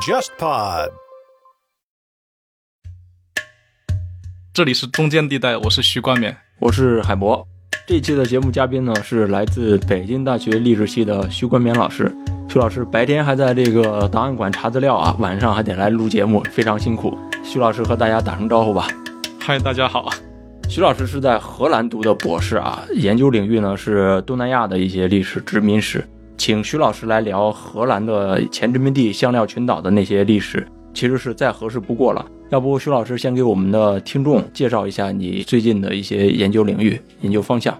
[0.00, 0.90] JustPod。
[4.54, 7.46] 这里是中间地带，我是徐冠冕，我是海博。
[7.86, 12.10] 这期的节目嘉宾呢是来自北京大学历史系的徐冠冕老师。
[12.48, 17.18] 徐老师白天还在这个档案馆查资料啊，晚上还得来录节目，非常辛苦。
[17.44, 18.88] 徐老师和大家打声招呼吧。
[19.38, 20.10] 嗨，大家好。
[20.68, 26.06] 徐老师是在荷兰读的博士啊，研究领域呢是东南亚的一些历史殖民史。
[26.38, 32.24] 请徐老师来聊荷兰的前殖民地香料群岛的那些历史，其实是再合适不过了。
[32.50, 37.76] 要不徐老师先给我们的听众介绍一下你最近的一些研究领域、研究方向？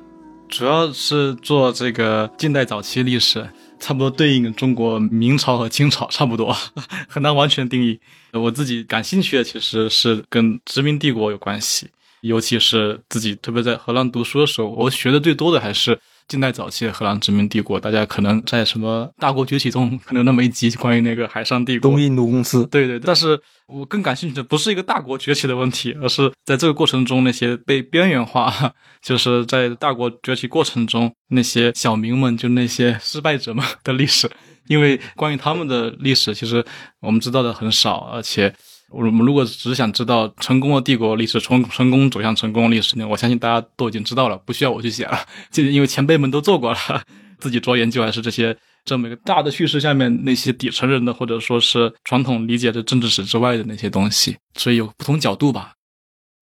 [0.49, 3.49] 主要是做这个近代早期历史，
[3.79, 6.53] 差不多对应中国明朝和清朝差不多，
[7.09, 8.01] 很难完全定义。
[8.33, 11.87] 我自己感兴趣的其实是跟殖民帝国有关系，
[12.23, 16.01] 尤其是自己特别在荷兰读书的时候，我学的最多的还是。
[16.29, 22.67] 近代早期的荷兰殖民帝国，大家可能在什么大国崛起中，可能那么一集关于那个海上帝国、东印度公司。
[22.67, 28.53] 对对，但是我更感兴趣的不是一个大国崛起的问题，而是在这个过程中那些被边缘化，
[29.01, 34.31] 就是在大国崛起过程中那些小民们，就那些失败者们的历史。
[34.67, 36.63] 因为关于他们的历史，其实
[37.01, 38.55] 我们知道的很少，而且。
[38.91, 43.07] 我们如果只想知道成功的帝国历史，从成功走向成功历史呢？
[43.07, 45.19] 我相信大家都已经知道了，不需要我去写了，
[45.51, 46.79] 就因为前辈们都做过了。
[47.39, 55.73] 自己做研究还是这些这么一个大的叙事下面那些底层人的，或者说是传统理解的政治史之外的那些东西，所以有不同角度吧。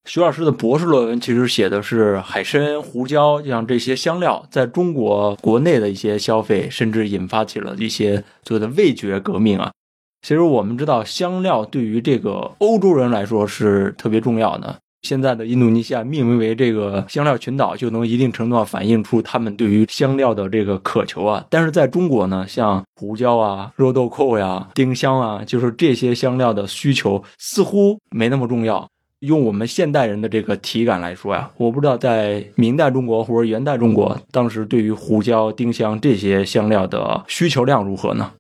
[0.09, 9.71] 徐老师的博士论文其实写的是海参、胡椒像这些香料在中国国内的一些消费，甚至引发起了一些所谓的味觉革命啊。
[10.23, 14.77] 其实我们知道，香料对于这个欧洲人来说是特别重要的。
[15.03, 21.45] 现在的印度尼西亚命名为这个香料群岛，就能一定程度上反映出他们对于香料的这个渴求啊。
[21.49, 28.89] 但是在中国呢，像胡椒啊、肉豆蔻呀、丁香啊，就是这些香料的需求似乎没那么重要。
[29.21, 38.33] 用我们现代人的这个体感来说呀，我不知道在明代中国或者元代中国，当时对于胡椒、丁香这些香料的需求量如何呢？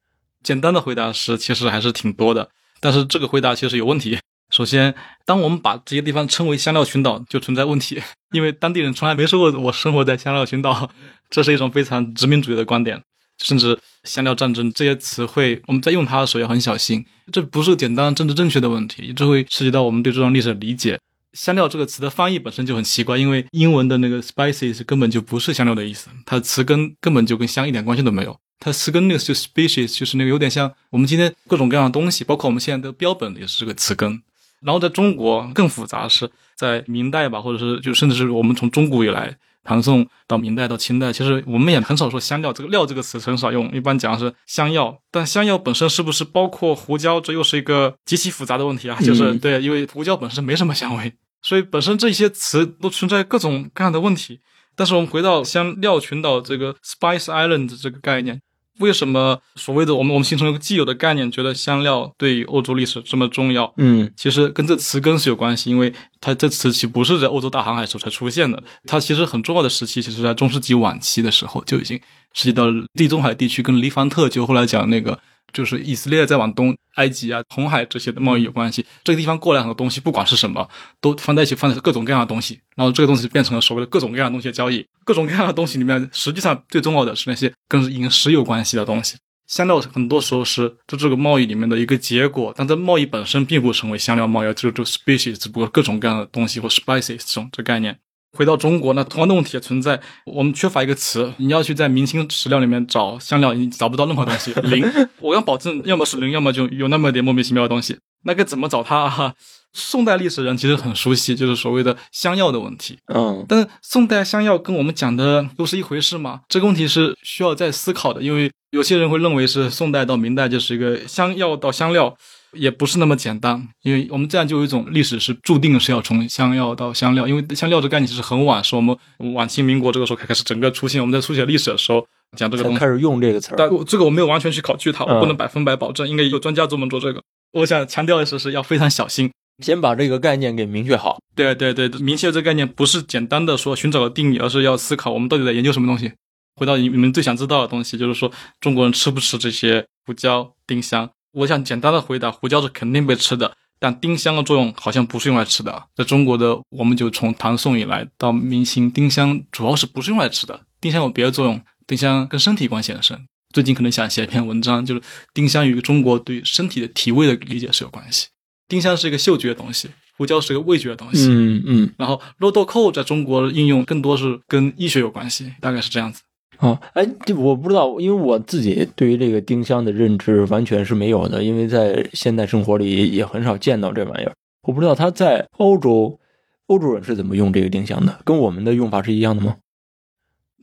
[0.46, 2.48] 简单的回答是，其实还是挺多的，
[2.78, 4.16] 但是这个回答其实有问题。
[4.54, 10.88] 首先，当我们把这些地方称为香料群岛，就存在问题， 因为当地人从来没说过我生活在香料群岛，
[11.28, 13.02] 这是一种非常殖民主义的观点。
[13.42, 20.96] 甚至香料战争这些词汇，我们在用它的时候要很小心，这不是简单政治正确的问题，这会涉及到我们对这段历史的理解。
[21.36, 28.36] 香料这个词的翻译本身就很奇怪，因为英文的那个 spices 根本就不是香料的意思，它的词根根本就跟香一点关系都没有。
[28.58, 34.22] 它词根那个就 species，就是那个有点像我们今天各种各样的东西，包括我们现在的标本也是这个词根。
[34.62, 44.98] 然后在中国更复杂，是在明代吧，或者是就甚至是我们从中古以来，唐宋到明代到清代，其实我们也很少说香料这个料这个词很少用，一般讲是香药。
[45.10, 48.98] 但香药本身是不是包括胡椒，这又是一个极其复杂的问题啊。
[49.00, 51.12] 就是对，因为胡椒本身没什么香味，
[51.46, 54.40] 所以本身这些词都存在各种各样的问题。
[54.74, 58.40] 但是我们回到香料群岛这个 Spice Island 这个概念。
[58.80, 63.72] 为什么所谓的我们我们形成一个既有的概念，觉得香料对于欧洲历史这么重要？
[63.76, 65.90] 嗯，其实跟这词根是有关系，因为
[66.20, 71.96] 它这词其实不是在欧洲大航海时候才出现的，它其实很重要的时期，其实在中世纪晚期的时候就已经
[72.34, 72.64] 涉及到
[72.94, 75.18] 地中海地区跟黎凡特，就后来讲那个。
[75.52, 78.84] 就是以色列再往东，埃及啊、红海这些的贸易有关系。
[79.02, 80.68] 这个地方过来很多东西，不管是什么，
[81.00, 84.84] 都放在一起，放在各种各样的东西，然后这个东西变成了所谓的各种各样的东西的交易。
[85.04, 89.16] 各种各样的东西里面，实际上最重要的是那些跟饮食有关系的东西。
[89.46, 97.96] 香料很多时候是就这个贸易里面的一个结果，但这贸易本身并不成为香料贸易，就就 species，只不过各种各样的东西或 spices 这种这概念。
[98.36, 99.98] 回到中国，那同样的问题也存在。
[100.26, 104.52] 我们缺乏一个词，你要去在明清史料里面找香料，你找不到任何东西。
[104.68, 104.84] 零，
[105.20, 107.96] 我要保证，要么是零，要么就有那么点莫名其妙的东西。
[108.24, 109.08] 那该怎么找它？
[109.08, 109.34] 哈，
[109.72, 112.98] 宋代历史人其实很熟悉，就是所谓的香药的问题。
[113.14, 116.40] 嗯，但是宋代香药跟我们讲的都是一回事吗？
[116.48, 122.16] 这个问题是需要再思考的，因为有些人会认为是宋代到明代就是一个香药到香料。
[122.56, 128.96] 也不是那么简单，因为我们这样就有一种历史是注定是要从香药到香料，因为香料这个概念其实很晚，是我们
[129.34, 131.00] 晚清民国这个时候才开始整个出现。
[131.00, 132.06] 我们在书写历史的时候
[132.36, 133.56] 讲这个东西，开始用这个词儿。
[133.56, 137.22] 但这个我没有完全去考据它，我不能百分百保证，应该有专家专门做这个。
[137.52, 139.30] 我想强调的是，是要非常小心，
[139.62, 141.18] 先把这个概念给明确好。
[141.34, 146.12] 对对对，明确这个概念不是简单的说寻找个定义，而是要思考我们到底在研究什么东西。
[146.56, 151.10] 回到你你们最想知道的东西，就是说中国人吃不吃这些胡椒、丁香？
[151.36, 155.84] 我想简单的回答，胡椒是肯定被吃的，但丁香的作用好像不是用来吃的。
[155.94, 160.62] 在中国的，我们就从唐宋以来到明清，丁香主要是不是用来吃的。
[160.80, 163.26] 丁香有别的作用，丁香跟身体关系很深。
[163.52, 165.02] 最近可能想写一篇文章，就是
[165.34, 168.28] 丁香与中国对身体的体味的理解是有关系。
[168.66, 171.28] 丁香是一个嗅觉的东西，胡椒是个味觉的东西。
[171.28, 176.22] 嗯嗯，然后肉豆蔻在中国的应用更多是跟医学有关系，大概是这样子。
[176.58, 184.32] 啊，哎，这我不知道，因为我自己对于这个丁香的认知完全是没有的，因为在现代生活里也很少见到这玩意儿。
[184.62, 186.18] 我不知道它在欧洲，
[186.66, 189.56] 欧洲人是怎么用这个丁香的，跟我们的用法是一样的吗？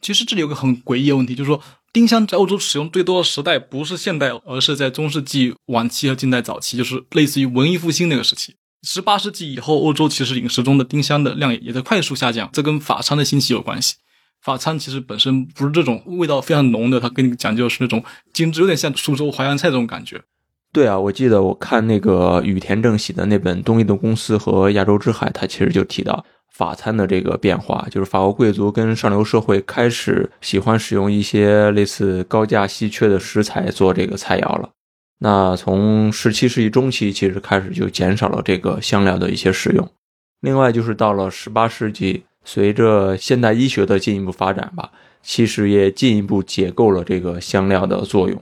[0.01, 1.61] 其实这里有个很诡异的问题，就是说
[1.93, 8.55] 丁香在欧洲使用最多的时代不是现代，而是在中世纪晚期和近代早期，就是类似于文艺复兴那个时期。
[8.81, 13.95] 十八世纪以后，欧洲其实饮食中的丁香的量也在快速下降，这跟法餐的兴起有关系。
[14.43, 18.03] 法餐其实本身不是这种味道非常浓的，它跟你讲究是那种
[18.33, 20.21] 精致，有点像苏州淮扬菜这种感觉。
[20.73, 34.69] 对啊，我记得我看那个羽田正喜的那本《东印度公司和亚洲之海》，他其实就提到法餐的这个变化，就是法国贵族跟上流社会开始喜欢使用一些类似高价稀缺的食材做这个菜肴了。
[35.19, 39.89] 那从十七世纪中期其实开始就减少了这个香料的一些使用。
[40.41, 42.25] 另外就是到了十八世纪。
[42.43, 44.91] 随着现代医学的进一步发展吧，
[45.21, 48.41] 其实也进一步解构了这个香料的作用。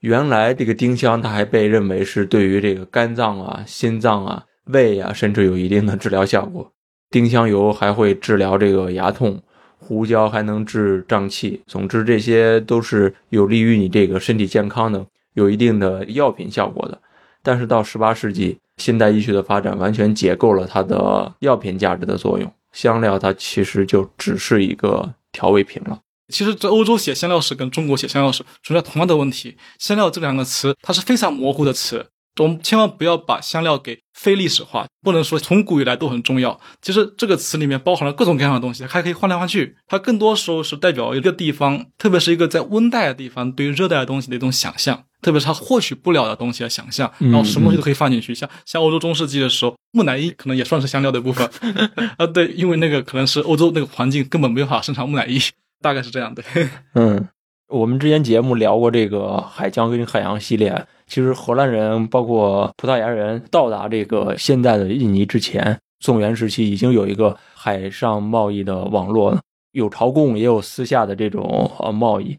[0.00, 6.72] 原来这个丁香它还被认为是对于这个肝脏啊、心脏啊、胃啊，甚至有一定的治疗效果。
[7.10, 9.42] 丁香油还会治疗这个牙痛，
[9.78, 11.60] 胡椒还能治胀气。
[11.66, 15.04] 总之，这些都是有利于你这个身体健康的，
[15.34, 16.98] 有一定的药品效果的。
[17.42, 22.50] 但是到十八世纪，现代医学的发展完全解构了它的药品价值的作用。
[22.72, 25.98] 香料它其实就只是一个调味品了。
[26.28, 29.56] 其实，在欧洲写香料史跟中国写香料史存在同样的问题。
[29.80, 32.06] 香料这两个词，它是非常模糊的词，
[32.38, 36.60] 我们千万不要把香料给非历史化，不能说从古以来都很重要。
[36.80, 39.76] 其实这个词里面包含了各种各样的东西，还可以换来换去。
[39.88, 45.06] 它更多时候是代表一个地方，特别是一个在温带的地方对于热带的东西的一种想象。
[45.20, 51.48] 特别是他获取不了的东西的想象，然后什么东西都可以放进去，像像欧洲中世纪的时候，木乃伊可能也算是香料的一部分
[52.18, 52.26] 啊。
[52.26, 55.38] 对，因为那个可能是欧洲那个环境根本没有法生产木乃伊，
[55.80, 56.42] 大概是这样的。
[56.94, 57.28] 嗯，
[57.68, 69.38] 我们之前节目聊过这个海疆跟海洋系列，其实荷兰人包括葡萄牙人到达这个现在的印尼之前，宋元时期已经有一个海上贸易的网络，
[69.72, 72.36] 有朝贡也有私下的这种呃贸易。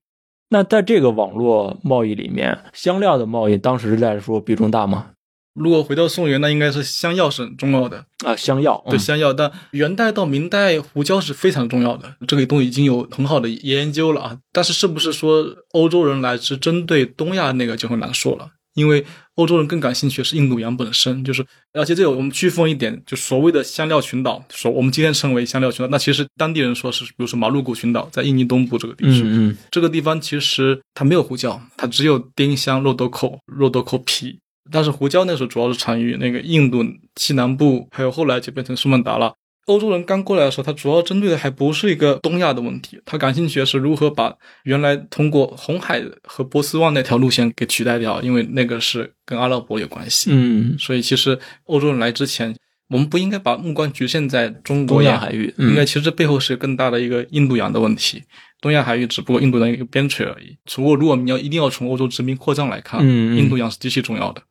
[0.53, 5.11] 那在这个网络贸易里面，香料的贸易当时来说比重大吗？
[5.53, 9.33] 如果回到宋元，那应该是香药是很重要的啊，香药对香药。
[9.33, 14.37] 但元代到明代，胡椒是非常重要的，这个东西已经有很好的研究了啊。
[14.51, 18.49] 但是是不是说欧洲人来是针对东亚那个就很难说了。
[18.73, 34.39] 因为欧洲人更感兴趣的是印度洋本身，就是而且这个我们区分一点，就所谓的香料群岛，说我们今天称为香料群岛，那其实当地人说是，比如说马鲁古群岛在印尼东部这个地区，嗯嗯，这个地方其实它没有胡椒，它只有丁香、肉豆蔻、肉豆蔻皮，
[34.71, 36.85] 但是胡椒那时候主要是产于那个印度
[37.15, 39.33] 西南部，还有后来就变成苏门答腊。
[39.71, 50.29] 欧洲人刚过来的时候，他主要针对的还不是一个东亚的问题，他感兴趣的是如何把原来通过红海和波斯湾那条路线给取代掉，因为那个是跟阿拉伯有关系。
[50.33, 52.55] 嗯，所以其实欧洲人来之前，
[52.89, 58.21] 我们不应该把目光局限在中国东亚海域，应该其实背后是更大的一个印度洋的问题。
[58.59, 60.55] 东亚海域只不过印度的一个边陲而已。
[60.75, 64.43] 不过如果你要一定要从欧洲殖民扩张来看，嗯，印度洋是极其重要的。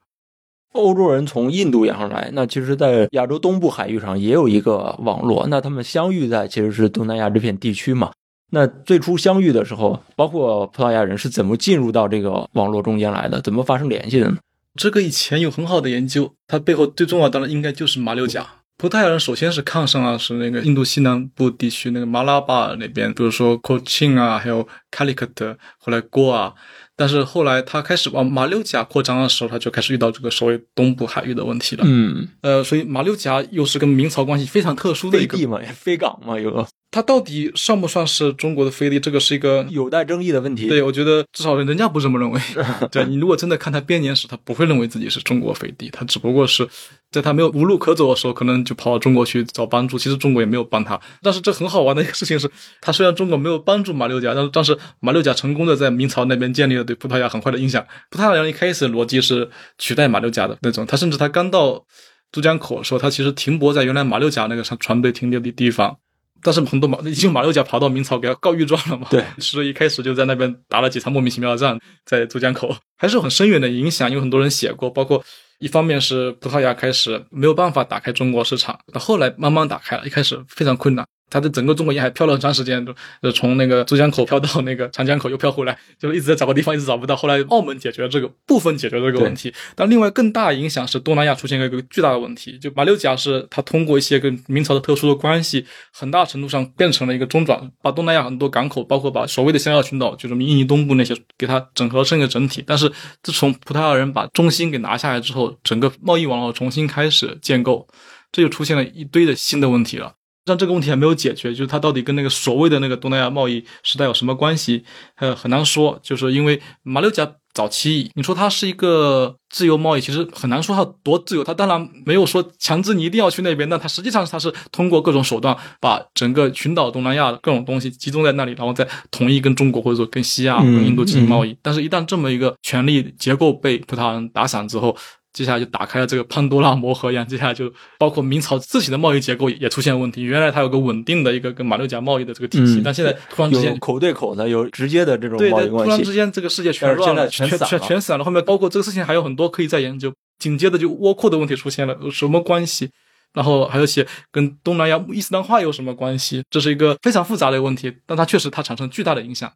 [0.72, 5.46] 欧洲人从印度洋上来，那其实，在亚洲东部海域上也有一个网络。
[5.48, 8.12] 那他们相遇在其实是东南亚这片地区嘛。
[8.52, 13.40] 那最初相遇的时候，包括葡萄牙人是怎么进入到这个网络中间来的？
[13.40, 14.38] 怎么发生联系的呢？
[14.76, 18.46] 这个以前有很好的研究，它背后最重要当然应该就是马六甲。
[18.78, 26.52] 葡萄牙人首先是抗上啊，是那个印度西南部地区那个马拉巴尔那边，比如说 c o c h i n 啊，还有 Calicut，后来 Goa。
[27.00, 31.84] 但是后来他开始往马六甲扩张的时候，他就开始遇到这个所谓东部海域的问题了。
[31.86, 36.66] 嗯，呃，所以马六甲又是跟明朝关系非常特殊的一个飞地嘛，飞港嘛，有个。
[36.92, 38.98] 它到底算不算是中国的飞地？
[38.98, 40.66] 这个是一个有待争议的问题。
[40.66, 42.40] 对，我觉得至少人家不这么认为。
[42.90, 46.68] 对你如果真的看他编年史，他不会认为自己是中国飞地，他只不过是
[47.12, 49.96] 在他没有无路可走的时候，可能就跑到中国去找帮助。
[49.96, 51.00] 其实中国也没有帮他。
[51.22, 57.86] 但是这很好玩的一个事情是，他虽然中国没有帮助马六甲，但是但是马六甲成功的在明朝那边建立了对葡萄牙很坏的印象。
[58.10, 61.84] 葡萄牙人一开始逻辑是取代马六甲的那种，他甚至他刚到
[62.32, 65.96] 珠江口的时候，他其实停泊在原来马六甲那个船船队停留的地方。
[66.42, 69.06] 但是很多马已经马六甲跑到明朝给他告御状了嘛？
[69.10, 74.10] 对，所以一开始就在那边打了几场莫名其妙的仗，在珠江口 还是有很深远的影响。
[74.10, 75.22] 有很多人写过，包括
[75.58, 81.06] 一方面是葡萄牙开始没有办法打开中国市场，到后来慢慢打开了，一开始非常困难。
[81.30, 87.16] 他在整个中国沿海漂了很长时间，就就从那个珠江口漂到那个长江口，又漂回来，就一直在找个地方，一直找不到。
[87.16, 102.64] 后来澳门解决了这个部分解决了这个问题，但另外更大影响是东南亚出现了一个巨大的问题，就马六甲是它通过一些跟明朝的特殊的关系，很大程度上变成了一个中转，把东南亚很多港口，包括把所谓的香料群岛，就是印尼东部那些，给它整合成一个整体。
[102.66, 102.90] 但是
[103.22, 107.86] 自从葡萄牙人把中心给拿下来之后，整个贸易网络重新开始建构，
[108.32, 110.14] 这就出现了一堆的新的问题了。
[110.44, 114.84] 但这个问题还没有解决，就是它到底跟那个所谓的那个东南亚贸易时代有什么关系？
[115.16, 115.98] 呃，很难说。
[116.02, 121.44] 就是因为马六甲早期，你说它是一个自由贸易，其实很难说它多自由。
[121.44, 131.56] 它当然没有说强制你一定要去那边，但它实际上它是通过各种手段把整个群岛东南亚的各种东西集中在那里，然后再统一跟中国或者说跟西亚、跟印度进行贸易。
[131.60, 134.96] 但是，一旦这么一个权力结构被葡萄牙人打散之后，
[135.32, 140.22] 接下来就打开了这个潘多拉魔盒一样，接下来就包括明朝自己的贸易结构也出现问题。
[140.22, 146.12] 原来它有个稳定的一个跟马六甲贸易的这个体系，但现在突然之间有口对口的，有直接的这种对对，贸易关突然之。
[146.12, 148.24] 间这个世界全乱了，全散了全全散了。
[148.24, 150.12] 后面包括这个事情还有很多可以再研究。
[150.40, 152.90] 紧接着就倭寇的问题出现了，有什么关系？
[153.32, 156.42] 然后还有些跟东南亚伊斯兰化有什么关系？
[156.50, 159.52] 这是一个非常复杂的问题，但它确实它产生巨大的影响。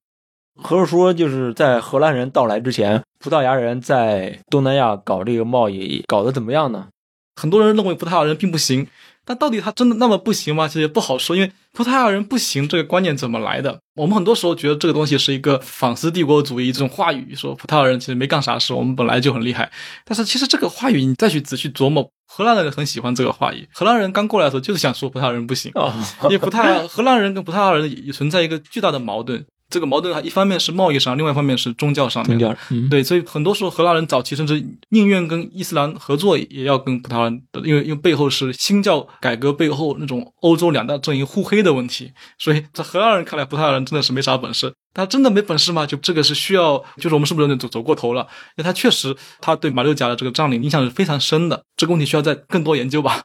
[0.63, 6.89] 或者说，就是在荷兰人到来之前，葡萄牙人在东南亚搞这个贸易搞得怎么样呢？
[7.37, 8.87] 很多人认为葡萄牙人并不行，
[9.25, 10.69] 但到底他真的那么不行吗？
[10.69, 13.81] 其实也不好说，因为葡萄牙人不行这个观念怎么来的？
[13.97, 19.69] 我们很多时候觉得这个东西是一个反思帝国主义这种话语，说葡萄牙人其实没干啥事，我们本来就很厉害。
[20.05, 23.69] 但是其实这个话语你再去仔细琢磨，荷兰人很喜欢这个话语。
[23.73, 25.93] 荷兰人刚过来的时候就是想说葡萄牙人不行，哦，
[26.25, 29.45] 因为葡萄牙荷兰人跟葡萄牙人也存在一个巨大的矛盾。
[29.75, 32.39] 这个矛盾，它一方面是贸易上，另外一方面是宗教上面。
[32.39, 42.13] 宗教，嗯，对，所以很多时候荷兰人早期甚至宁愿跟伊斯兰合作，也要跟葡萄牙人，因为因为背后是新教改革背后那种欧洲两大阵营互黑的问题。
[42.39, 44.73] 所以在荷兰人看来，葡萄牙人真的是没啥本事。
[44.95, 45.85] 他真的没本事吗？
[45.85, 48.23] 就这个是需要，就是我们是不是有点走走过头了？
[48.57, 51.65] 因为他确实他对马六甲的这个占领印象是非常深的。
[51.77, 53.23] 这个问题需要再更多研究吧。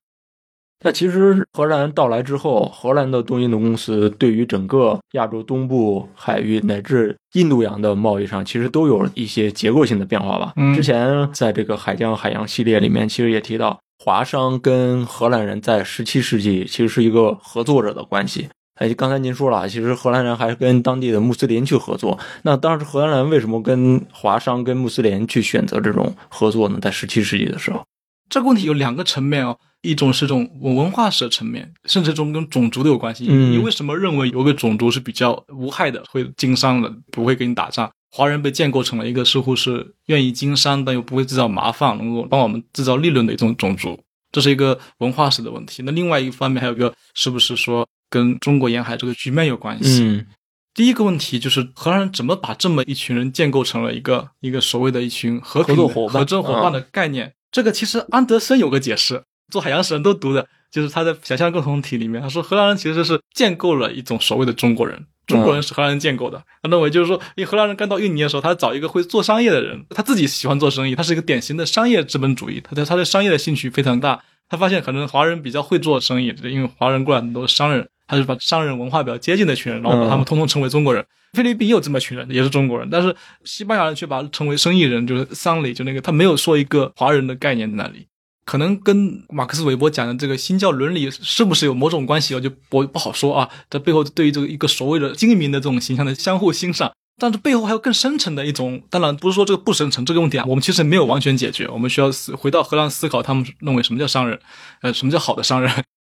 [0.82, 10.54] 那其实荷兰人到来之后，荷兰的东印度公司对于整个亚洲东部海域乃至印度洋的贸易上，其实都有一些结构性的变化吧。
[10.56, 18.48] 嗯之前在这个海疆海洋系列里面，其实也提到，华商跟荷兰人在十七世纪其实是一个合作者的关系。
[18.76, 22.18] 哎，刚才您说了，其实荷兰人还跟当地的穆斯林去合作。
[22.44, 26.80] 那当时荷兰人为什么跟华商、跟穆斯林去选择这种合作呢？
[26.82, 27.84] 在十七世纪的时候，
[28.30, 33.26] 这个问题有两个层面哦，一种是这种文文化史的层面，甚至这种跟种族都有关系。
[33.30, 37.90] 嗯你为什么认为有个种族是比较无害的，会经商的，不会跟你打仗？
[38.12, 44.00] 华人被建构成了一个似乎是愿意经商，但又不会制造麻烦，能够帮我们制造利润的一种种族，
[44.32, 45.84] 这是一个文化史的问题。
[45.84, 50.04] 那另外一方面还有一个，是不是说跟中国沿海这个局面有关系？
[50.04, 50.26] 嗯
[50.72, 57.34] 第一个问题就是荷兰人怎么把这么一群人建构成了一个一个所谓的一群和平合作伙伴合作伙伴的概念？
[57.52, 65.06] 这个其实安德森有个解释，做海洋史人都读的，就是他在《想象共同体》里面，他说荷兰人其实是建构了一种所谓的中国人。
[65.28, 74.20] 中国人是荷兰人建构的，他认为就是说，因为荷兰人刚到印尼的时候，他找一个会做商业的人，他自己喜欢做生意，他是一个典型的商业资本主义，他对他对商业的兴趣非常大。
[74.50, 81.06] 他发现可能华人比较会做生意，因为华人过来很多商人，他就把商人文化比较接近的群人，然后把他们通通称为中国人。
[81.34, 88.08] 菲律宾也有这么一群人，也是中国人，但是西班牙人却把他称为生意人，就是桑里，就那个他没有说一个华人的概念在那里。
[88.50, 93.48] 可能跟马克思韦伯讲的这个新教伦理是不是有某种关系，我就我不好说啊。
[93.70, 96.92] 这背后对于这个一个所谓的精明的这种形象的相互欣赏，
[97.22, 98.82] 但是背后还有更深层的一种。
[98.90, 104.40] 当然不是说这个不深层这个问题啊，我们其实没有完全解决，我们需要思回到荷兰思考，他们认为什么叫商人，
[104.82, 105.72] 呃，什么叫好的商人。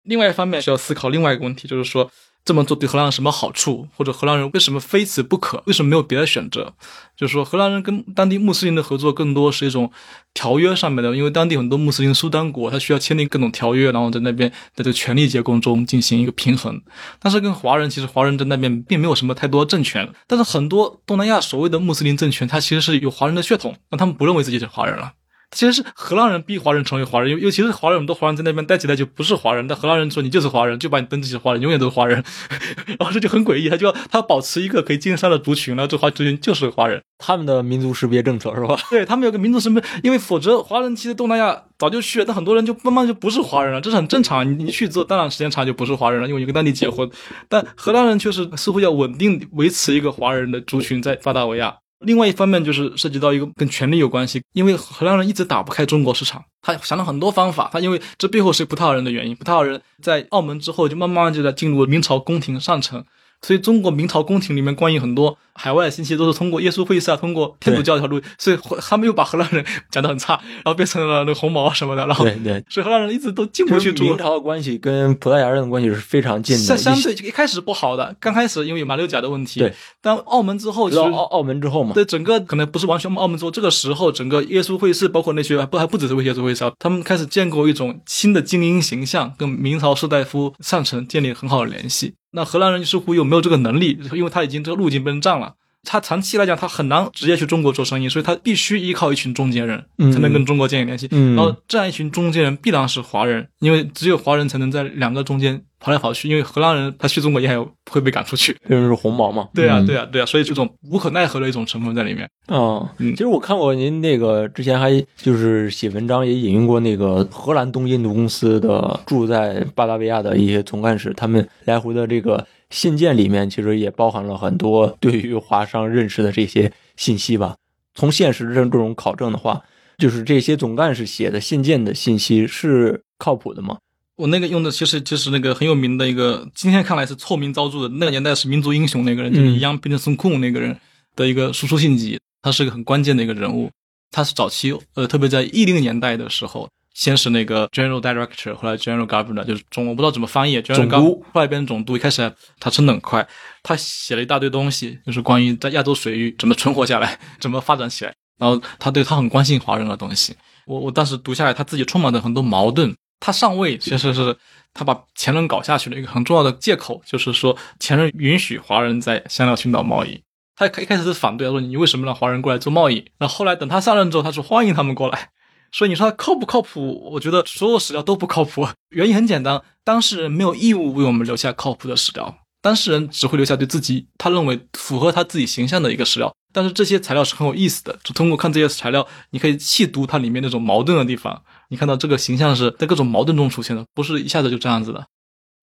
[0.03, 2.09] 另外一方面需要思考另外一个问题，就是说
[2.43, 6.73] 这么做对荷兰人什么好处，或者荷兰人为什么非此不可，为什么没有别的选择？
[7.15, 9.91] 就是说荷兰人跟当地穆斯林的合作更多是一种
[10.33, 16.81] 条约上面的，因为当地很多穆斯林苏丹国，他需要签订各种条约，然后在那边在这个权力结构中进行一个平衡。
[17.19, 25.13] 但是跟华人，其实华人在那边并没有什么太多政权，但是很多东南亚所谓的穆斯林政权，它其实是有华人的血统，但他们不认为自己是华人了。
[25.51, 32.23] 其实是荷兰人逼华人成为华人，尤尤其是华人，很多华人在那边待起来就不是华人，但荷兰人说你就是华人，就把你登记成华人，永远都是华人，
[32.97, 38.77] 然后这就很诡异，他就要他要保持一个可以经商的族群，然后这华族群就是华人， 他们的民族识别政策是吧？
[38.89, 44.49] 对他们有个民族身份，因为否则华人其实东南亚早就去了，但很多人就慢慢就不是华人了，这是很正常。
[44.49, 47.09] 你你去之后，当然时间长就不是华人了，因为你跟当地结婚。
[47.49, 51.75] 但荷兰人却是似乎要稳定维持一个华人的族群在巴达维亚。
[52.01, 57.69] 另外一方面就是涉及到一个跟权力有关系，因为荷兰人一直打不开中国市场，他想了很多方法。
[57.71, 63.03] 他因为这背后是葡萄牙人的原因，葡萄牙人在澳门之后就慢慢就在进入明朝宫廷上层。
[63.41, 92.13] 所以中国明朝宫廷里面关于很多海外信息都是通过耶稣会士啊，通过天主教这条路，所以他们又把荷兰人讲得很差，然后变成了那个红毛什么的，然后对对，所以荷兰人一直都进不去中明朝的关系跟葡萄牙人的关系是非常近的，相相对一开始不好的，刚开始因为有马六甲的问题，对，但澳门之后，直到澳澳门之后嘛，对整个可能不是完全澳门之后，这个时候整个耶稣会士，包括那些不还不只是耶稣会士，他们开始建构一种新的精英形象，跟明朝士大夫上层建立很好的联系。
[92.31, 95.55] 那荷兰人似乎又没有这个能力，因为他已经这个路径被人占了。
[95.83, 101.07] 他长期来讲，他很难直接去中国做生意，所以他必须依靠一群中间人，才能跟中国建立联系。
[101.11, 105.61] 然后这样一群中间人必然是华人，因为只有华人才能在两个中间。
[105.83, 107.57] 跑来跑去，因为荷兰人他去中国也还
[107.89, 109.49] 会被赶出去，因为是红毛嘛。
[109.51, 112.29] 对啊，对啊，对啊，所以这种无可奈何的一种成分在里面。
[112.45, 127.55] 啊，其实我看过您那个之前还就是写文章也引用过那个荷兰东印度公司的住在巴达维亚的一些总干事，他们来回的这个信件里面，其实也包含了很多对于华商认识的这些信息吧。
[127.93, 129.61] 从现实这种考证的话，
[129.97, 133.77] 就是这些总干事写的信件的信息是靠谱的吗？
[134.15, 140.77] 我那个用的其实就是那个很有名的一个，今天看来是臭名昭著的，那个年代是民族英雄那个人，就是 Young Peterson Koon 那个人
[141.15, 143.69] 的一个输出信集，他是个很关键的一个人物。
[144.11, 151.95] 他是早期呃，特别在一零年代的时候，先是那个 General Director，后来 General Governor，就是总我不知道怎么翻译，总督，后来变成总督。
[151.95, 153.27] 一开始他升得很快，
[153.63, 158.13] 他写了一大堆东西，就是关于在亚洲水域怎么存活下来， 怎么发展起来。
[158.37, 162.95] 然后他对他很关心华人的东西，我我当时读下来，他自己充满着很多矛盾。
[163.19, 164.35] 他上位其实是
[164.73, 170.19] 他把前任搞下去的一个很重要的借口，就是说前任允许华人在香料群岛贸易。
[170.55, 173.05] 他一开始是反对，他说你为什么让华人过来做贸易？
[173.19, 175.29] 那后来等他上任之后，他说欢迎他们过来。
[175.71, 177.09] 所以你说它靠不靠谱？
[177.11, 178.67] 我觉得所有史料都不靠谱。
[178.89, 186.33] 原因很简单，当事人没有义务为我们留下靠谱的史料，当事人只会留下对自己他认为符合他自己形象的一个史料。
[186.53, 191.41] 但是这些材料是很有意思的，就通过看这些材料，你可以细读它里面那种矛盾的地方。
[191.69, 195.07] 你看到这个形象是在各种矛盾中出现的，不是一下子就这样子的。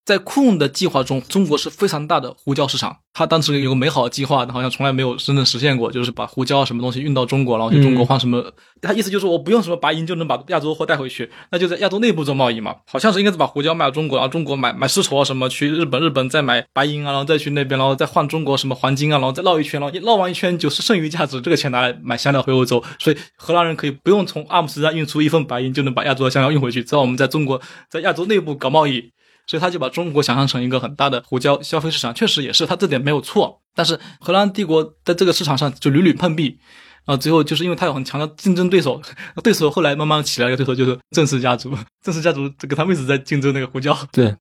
[0.08, 2.96] 在库恩的计划中，中国是非常大的胡椒市场。
[3.12, 8.42] 他当时有个美好的计划，好像从来没有真正实现过，就是把胡椒什么东西运到中国，然后去中国换什么。
[8.80, 12.76] 他意思就是我不用什么白银就能把亚洲货带回去，那就在亚洲内部做贸易嘛。
[12.90, 22.82] 好像是应该是把胡椒卖到中国，然后中国买买丝绸啊什么，去日本，日本再买白银啊，然后再去那边，然后再换中国什么黄金啊，然后再绕一圈，然后绕完一圈就是剩余价值，这个钱拿来买香料回欧洲。
[22.98, 29.10] 所以荷兰人可以不用从阿姆斯特丹运出一份白银，就能把亚洲的香料运回去，只要我们在中国在亚洲内部搞贸易。
[29.48, 33.60] 所以他就把中国想象成一个很大的胡椒消费市场，确实也是，他这点没有错。
[33.74, 36.58] 但是荷兰帝国在这个市场上就屡屡碰壁，
[37.06, 39.00] 啊，最后就是因为他有很强的竞争对手，
[39.42, 41.72] 对手后来慢慢起来一个对手就是郑氏家族，
[42.04, 43.96] 郑氏家族这个他们一直在竞争那个胡椒。
[44.12, 44.36] 对，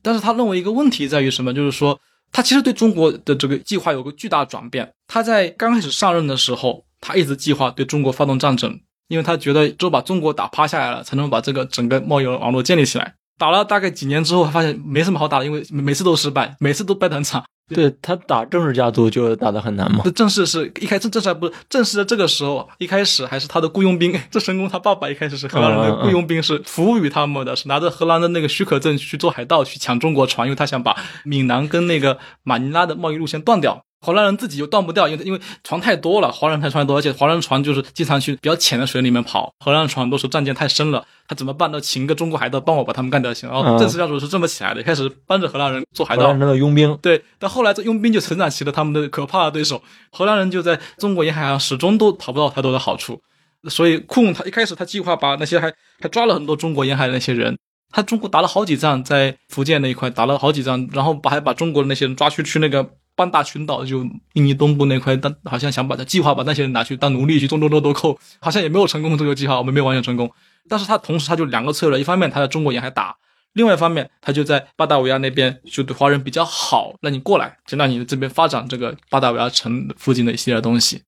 [0.00, 1.52] 但是他认为一个问题在于什么？
[1.52, 2.00] 就是说
[2.32, 4.94] 他其实对中国的这个计划有个巨大转变。
[5.06, 13.16] 他在刚开始上任的时候，他一直计划对中国发动战争，因为他觉得只有把中国打趴下来了，才能把这个整个贸易网络建立起来。
[13.40, 17.42] 打了大概几年之后，发现没什么好打的，因为每次都失败，每次都败得很惨。
[17.72, 20.04] 对他打正式家族就打得很难嘛。
[20.14, 24.12] 正式是一开始正式还不是正式的这个时候，一开始还是他的雇佣兵。
[24.30, 33.82] 这神功他爸爸一开始是荷兰人的雇佣兵，是服务于他们的，是拿着荷兰的那个许可证去做海盗，去抢中国船，因为他想把闽南跟那个马尼拉的贸易路线断掉。
[34.00, 41.70] 荷兰人自己又断不掉，因为因为船太多了，华人太船多，而且华人船就是经常去比较浅的水里面跑，荷兰船都是战舰太深了，他怎么办？
[41.70, 43.48] 呢请一个中国海盗帮我把他们干掉行。
[43.50, 46.98] 然后正式家族是这么起来的，开始帮着荷兰人做海盗，荷兰人的佣兵。
[47.02, 53.20] 对，但后来这佣兵就成长起了他们的可怕的对手，荷兰人就在中国沿海上始终都讨不到太多的好处，
[53.68, 57.58] 所以库恩他一开始他计划把那些还还抓了很多中国沿海的那些人，
[57.90, 62.90] 他中国打了好几仗，在福建那一块打了好几仗，然后把还把中国的那些人抓去去那个。
[63.16, 70.30] 半大群岛就印尼东部那块，但好像想把他计划把那些人拿去当奴隶去种种多多扣，好像也没有成功这个计划，我们没有完全成功。
[70.70, 73.14] 但是他同时他就两个策略，一方面他在中国沿海打，
[73.52, 81.02] 另外一方面他就在巴达维亚那边就对华人比较好，那你过来就让你这边发展这个巴达维亚城附近的一系列东西。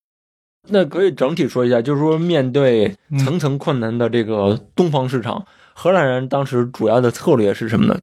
[0.68, 7.98] 那可以整体说一下，就是说面对层层困难的这个东方市场，荷兰人当时主要的策略是什么呢？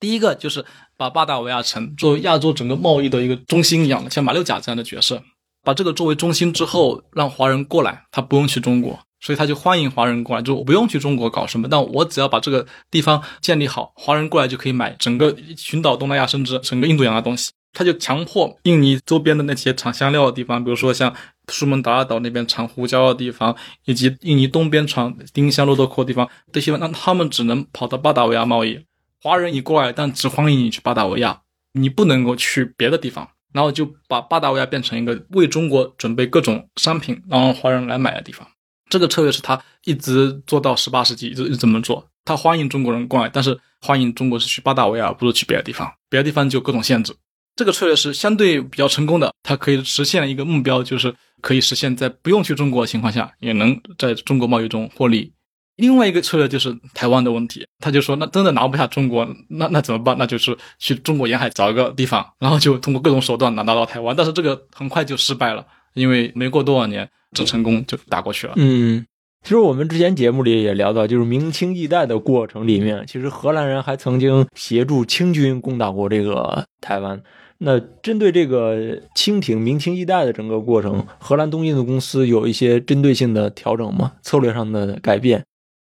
[0.00, 0.64] 第一个就是
[0.96, 5.22] 把巴达维亚城作为亚洲整个贸易的一个中心一样的，像马六甲这样的角色，
[5.62, 17.52] 把这个作为中心之后，让华人过来，他不用去中国，所以他就欢迎华人过来，就我不用去中国搞什么，但我只要把这个地方建立好，华人过来就可以买整个群岛、东南亚，甚至整个印度洋的东西。
[17.72, 21.12] 他就强迫印尼周边的那些产香料的地方，比如说像
[21.48, 23.54] 苏门答腊岛那边产胡椒的地方，
[23.84, 28.84] 以及印尼东边产丁香、肉豆蔻的地方，这些让他们只能跑到巴达维亚贸易。
[29.20, 33.28] 华人一过来，但只欢迎你去巴达维亚，你不能够去别的地方。
[33.52, 38.44] 然后就把巴达维亚变成一个为中国准备各种商品，然后华人来买的地方。
[38.90, 42.04] 这个策略是他一直做到十八世纪，一直一直这么做。
[42.24, 45.88] 他欢迎中国人过来，但是欢迎中国是去巴达维亚，不是去别的地方。
[46.10, 47.14] 别的地方就各种限制。
[47.56, 55.32] 这个策略是相对比较成功的，它可以实现一个目标，就是可以实现在不用去中国的情况下，也能在中国贸易中获利。
[55.76, 60.16] 另外一个策略就是台湾的问题，他就说，那真的拿不下中国，那那怎么办？
[60.18, 64.14] 那就是去中国沿海找一个地方，然后就通过各种手段拿拿到台湾。
[64.16, 68.52] 但是这个很快就失败了，因为没过多少年，这成功就打过去了。
[68.56, 69.04] 嗯，
[69.42, 77.20] 其实我们之前节目里也聊到，就是明清易代的过程里面，其实荷兰人还曾经协助清军攻打过这个台湾。
[77.64, 84.12] 那针对这个清廷明清易代的整个过程，荷兰东印度公司有一些针对性的调整吗？
[84.22, 85.42] 策略上的改变？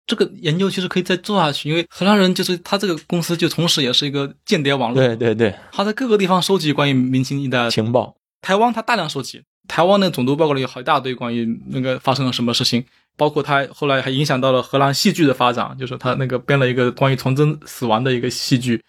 [0.06, 8.16] 这个研究其实可以再做下去，因为荷兰人就是他这个公司就同时也是一个间谍网络，对对对，他在各个地方收集关于明清一代的情报。
[8.40, 12.82] 台湾他大量收集，台湾的总督报告里有好一大堆关于那个发生了什么事情，
[13.16, 18.82] 包括他后来还影响到了荷兰戏剧的发展，就是他那个编了一个关于崇祯死亡的一个戏剧，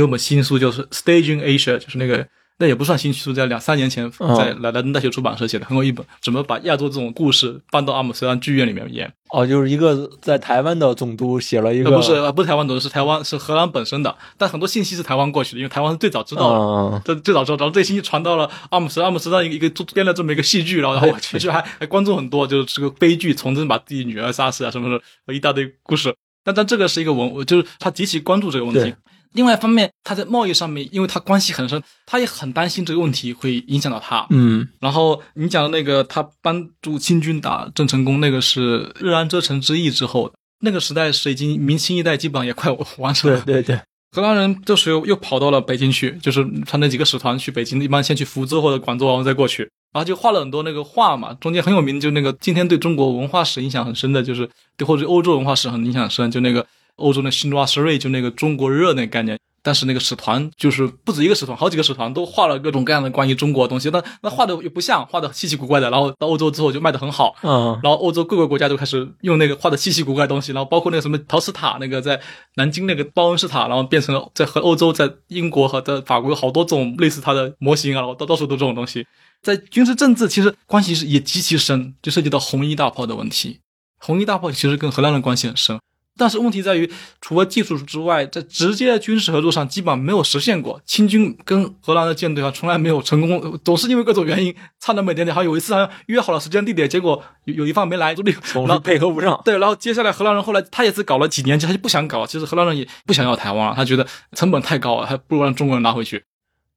[0.00, 2.26] 有本新书就是 Staging Asia，就是那个。
[2.58, 9.12] 那也不算新书，在两三年前在莱莱登大学出版社写的，很有一本怎么把亚洲这种故事搬到阿姆斯特丹剧院里面演。
[9.28, 26.14] 哦，就是一个在台湾的总督写了一个，不是不是台湾总督，是台湾是荷兰本身的，但很多信息是台湾过去的，因为台湾是最早知道的，这最早知道，然后这信息传到了阿姆斯阿姆斯特丹一个编了这么一个戏剧，然后其实还还观众很多，就是这个悲剧，从真把自己女儿杀死啊什么什么，一大堆故事。
[26.42, 28.94] 但但这个是一个文，就是他极其关注这个问题。
[29.32, 34.26] 另外一方面，他在贸易上面，因为他关系很深，他也很担心这个问题会影响到他。
[34.30, 43.40] 嗯，然后你讲的那个，他帮助清军打郑成功，那个是日安遮城之役之后，那个时代是已经明清一代基本上也快完成了。
[43.42, 43.80] 对对对，
[44.12, 49.62] 荷兰人这时候又跑到了北京去，就是他那几个使团去北京，一般先去福州或者广州，然后再过去，
[49.92, 56.66] 然后就画了很多那个画嘛，中间很有名，就那个今天对中国文化史影响很深的，就是对或者欧洲文化史很影响深，就那个。
[56.96, 65.90] 欧洲的新罗斯瑞就那个中国热那个概念，但是那个使团就是不止一个使团，好几个使团都画了各种各样的关于中国的东西，但那画的又不像，画的稀奇古怪的。
[65.90, 72.20] 然后到欧洲之后就卖的很好，嗯，然后欧洲各个国家都开始用那个画的稀奇古怪的东西，然后包括那个什么陶瓷塔，那个在
[72.54, 79.06] 南京那个包恩斯塔，然后变成了在和欧洲在英国和在法国有好多种类似它的模型啊，然后到到处都这种东西。
[79.42, 83.60] 在军事政治其实关系是也极其深，就涉及到红衣大炮的问题。
[83.98, 85.78] 红衣大炮其实跟荷兰人关系很深。
[86.16, 90.80] 但是问题在于，除了技术之外，在直接的军事合作上基本上没有实现过。
[90.86, 95.34] 清军跟荷兰的舰队啊，从来没有成功，总是因为各种原因差那么一点点。
[95.34, 99.40] 好像有一次好像约好了时间地点，结果有 有一方没来，总是配合不上。
[99.44, 102.26] 对，然后接下来荷兰人后来他也是搞了几年，他就不想搞。
[102.26, 106.22] 其实荷兰人也不想要台湾了，他觉得成本太高了，还不如让中国人拿回去。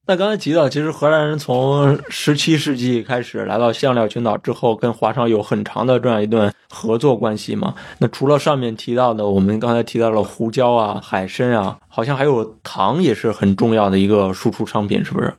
[0.09, 7.75] 那刚才提到，其实荷兰人从十七世纪开始来到香料群岛之后，跟华商有很长的这样一段合作关系嘛。
[7.99, 15.31] 那除了上面提到的，我们刚才提到了胡椒啊、海参啊，好像还有糖也是很重要的一个输出商品，是不是？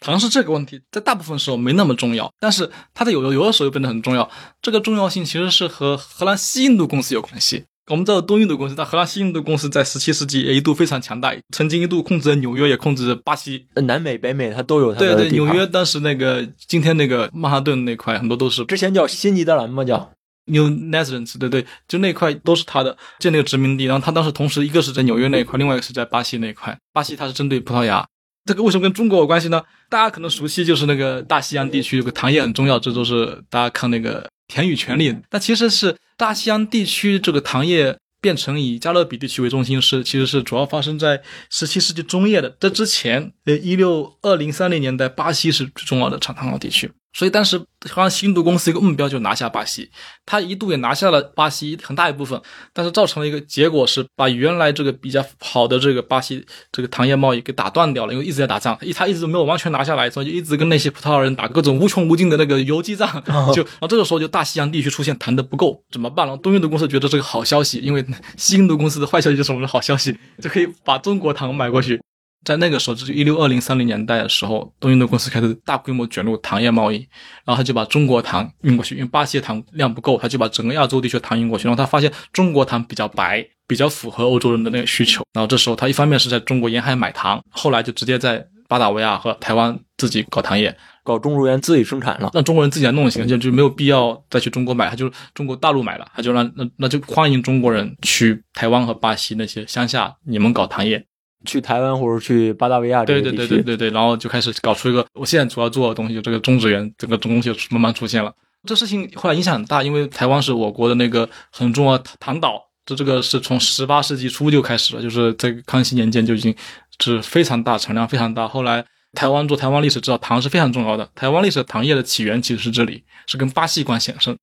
[0.00, 4.28] 糖是这个问题，在大部分时候没那么重要，但是它在有有的时候又变得很重要。
[4.60, 7.66] 这个重要性其实是和荷兰西印度公司有关系。
[7.88, 20.12] 我们知道东印度公司，但荷兰西印度公司在十七世纪也一度非常强大，曾经一度控制了纽约，也控制巴西、南美、北美，它都有它的对对，纽约当时那个今天那个曼哈顿那块，很多都是之前叫新尼德兰嘛，叫
[20.46, 23.84] New Netherlands，对对，就那块都是他的，建那个殖民地。
[23.84, 26.76] 然后他当时同时一个是在纽约那一块，另外一个是在巴西那一块。
[26.92, 28.06] 巴西它是针对葡萄牙，
[28.46, 29.62] 这个为什么跟中国有关系呢？
[29.90, 35.96] 大家可能熟悉，就是那个大西洋地区有个糖业很重要，这都是大家看那个《田与权利》，那其实是。
[36.18, 42.56] 大西洋地区这个糖业变成以加勒比地区为中心，是其实是主要发生在十七世纪中叶的。
[42.58, 46.90] 这之前，呃，一六二零三零年代，巴西是最重要的产糖的地区。
[47.18, 47.58] 所以当时
[47.90, 49.90] 好像西印度公司一个目标就拿下巴西，
[50.24, 52.40] 他一度也拿下了巴西很大一部分，
[52.72, 63.10] 但是造成了一个结果是把原来这个比较好的这个巴西这个糖业贸易给打断掉了，因为一直在打仗，一他一直没有完全拿下来，所以就一直跟那些葡萄牙人打各种无穷无尽的那个游击战，
[63.52, 66.24] 就然后这个时候就大西洋地区出现糖的不够，怎么办？
[66.24, 72.00] 然后东印度公司觉得这个好消息，因为西印度公司的坏消息就是我们的好消息，就可以把中国糖买过去。
[72.44, 76.96] 在那个时候，就是一六二零三零年代的时候，东印度公司开始大规模卷入糖业贸易，
[77.44, 81.66] 然后他就把中国糖运过去，因为巴西糖量不够，他就把整个亚洲地区的糖运过去。
[81.66, 85.22] 然后他发现中国糖比较白，比较符合欧洲人的那个需求。
[85.32, 92.30] 然后这时候他一方面是在中国沿海买糖，后来就直接在巴达维亚和台湾自己搞糖业，搞种植园自己生产了。
[92.32, 101.02] 让中国人自己来弄行，就就没有必要再去中国买，他就中国大陆买了，他就让那那就欢迎中国人去台湾和巴西那些乡下，你们搞糖业，
[101.44, 108.32] 去台湾或者去巴达维亚这对对对对对对，然后就开始搞出一个我现在主要做的东西，就这个种植园，这个东西就慢慢出现了。
[108.66, 116.54] 这事情后来影响很大，因为台湾是我国的那个很重要的糖岛，这这个是从十八世纪初就开始了，就是在康熙年间就已经
[117.00, 118.48] 是非常大，产量非常大。
[118.48, 124.36] 后来台湾做台湾历史知道糖是非常重要的，台湾历史糖业的起源其实是这里，是跟巴西关系很深。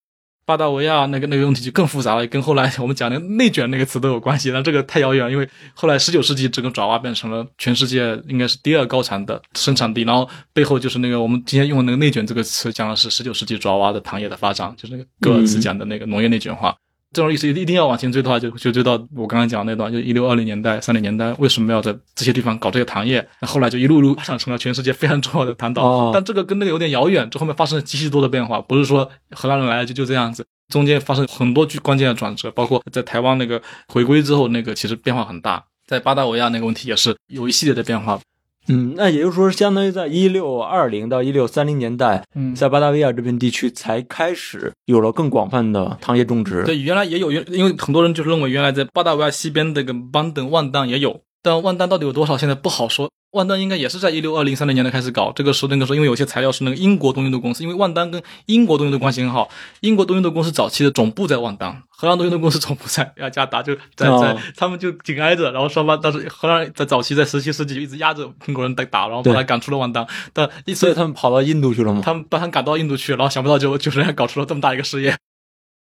[0.46, 4.52] 巴达维亚那个那个问题就更复杂了，跟后来我们讲的内卷那个词都有关系。
[4.52, 16.76] 那这个太遥远，因为后来十九世纪整个爪哇变成了全世界应该是第二高产的生产地，然后背后就是那个我们今天用的那个内卷这个词，讲的是十九世纪爪哇的糖业的发展，就是那个戈尔茨讲的那个农业内卷化。
[17.16, 23.26] 这种历史一定要往前追的话，就就追到我刚刚讲的那段，就一六二零年代、三零年代，为什么要在这些地方搞这个糖业？
[23.40, 25.82] 那后来就一路路发展成了全世界非常重要的糖岛。
[25.82, 35.64] 哦但这个跟那个有点遥远，这后面发生了极其多的变化，不是说荷兰人来了就就这样子，中间发生很多巨关键的转折，包括在台湾那个回归之后，那个其实变化很大。
[35.88, 38.20] 在巴达维亚那个问题也是有一系列的变化，
[38.68, 46.64] 嗯，那也就是说，相当于在一六二零到一六三零年代，嗯在巴达维亚这片地区才开始有了更广泛的糖业种植。
[46.64, 53.08] 对，原来也有，原因为很多人就是认为原来在巴达维亚西边这个邦登万当也有，但万丹到底有多少，现在不好说。
[53.34, 59.48] 万丹应该也是在一六二零三零年代开始搞，这个时候那个时候，因为有些材料是那个英国东印度公司，因为万丹跟英国东印度关系很好，
[59.82, 72.02] 英国东印度公司早期的总部在万丹，荷兰东印度公司总部在雅加达，就在在、哦他们就紧挨着，然后双方当时荷兰在早期在十七世纪就一直压着英国人在打，然后把对他赶出了万丹，但一所以他们跑到印度去了吗？
[72.04, 75.16] 他们把他赶到印度去，然后想不到就就是人家搞出了这么大一个事业。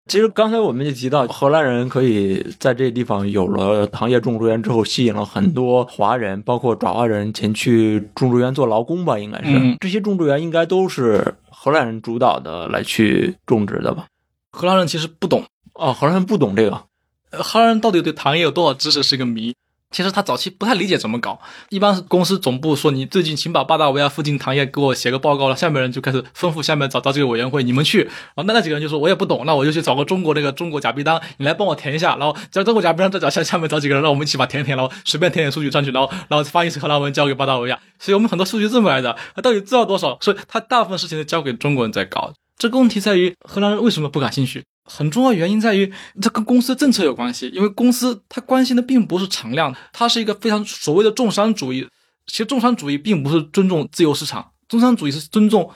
[0.08, 14.06] 其实刚才我们也提到，荷兰人可以在这地方有了糖业种植园之后，吸引了很多华人，包括爪哇人前去种植园做劳工吧，应该是、嗯这些种植园应该都是荷兰人主导的来去种植的吧？
[14.52, 15.44] 荷兰人其实不懂。
[15.74, 16.84] 哦，荷兰人不懂这个，
[17.32, 19.56] 呃荷兰人到底对糖业有多少知识是一个谜。
[19.92, 28.04] 其实他早期不太理解怎么搞，一般是公司总部说你最近请把巴达维亚附近糖业给我写个报告了，下面人就开始吩咐下面找找这个委员会，你们去。
[28.04, 37.80] 然后，那那几个人就说我也不懂，那我就去找个中国那个中国假币单，你来帮我填一下，然后叫中国假币单再找下下面找几个人，让我们一起把填一填，然后随便填点数据上去，然后然后翻译成荷兰文交给巴达维亚。
[38.00, 40.18] 所以我们很多数据这么来的，他到底知道多少？
[40.20, 42.34] 所以他大部分事情都交给中国人在搞。
[42.58, 44.64] 这个问题在于荷兰人为什么不感兴趣？
[44.86, 51.88] 很重要原因在于这跟公司政策有关系，因为公司它关心的并不是产量，它是一个非常所谓的重商主义。
[52.28, 55.70] 其实重商主义并不是尊重自由市场，重商主义是尊重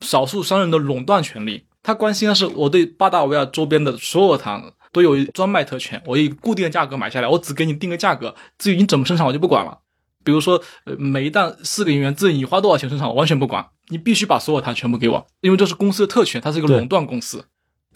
[0.00, 1.64] 少数商人的垄断权利。
[1.82, 9.78] 他关心的是我对巴达维亚周边的所有糖都有专卖特权，我以固定的价格买下来，我只给你定个价格，至于你怎么生产我就不管了。
[10.24, 17.44] 比如说，呃，每一担四个银元，至于你花多少钱生产，我完全不管，你必须把所有糖全部给我，因为这是公司的特权，它是一个垄断公司。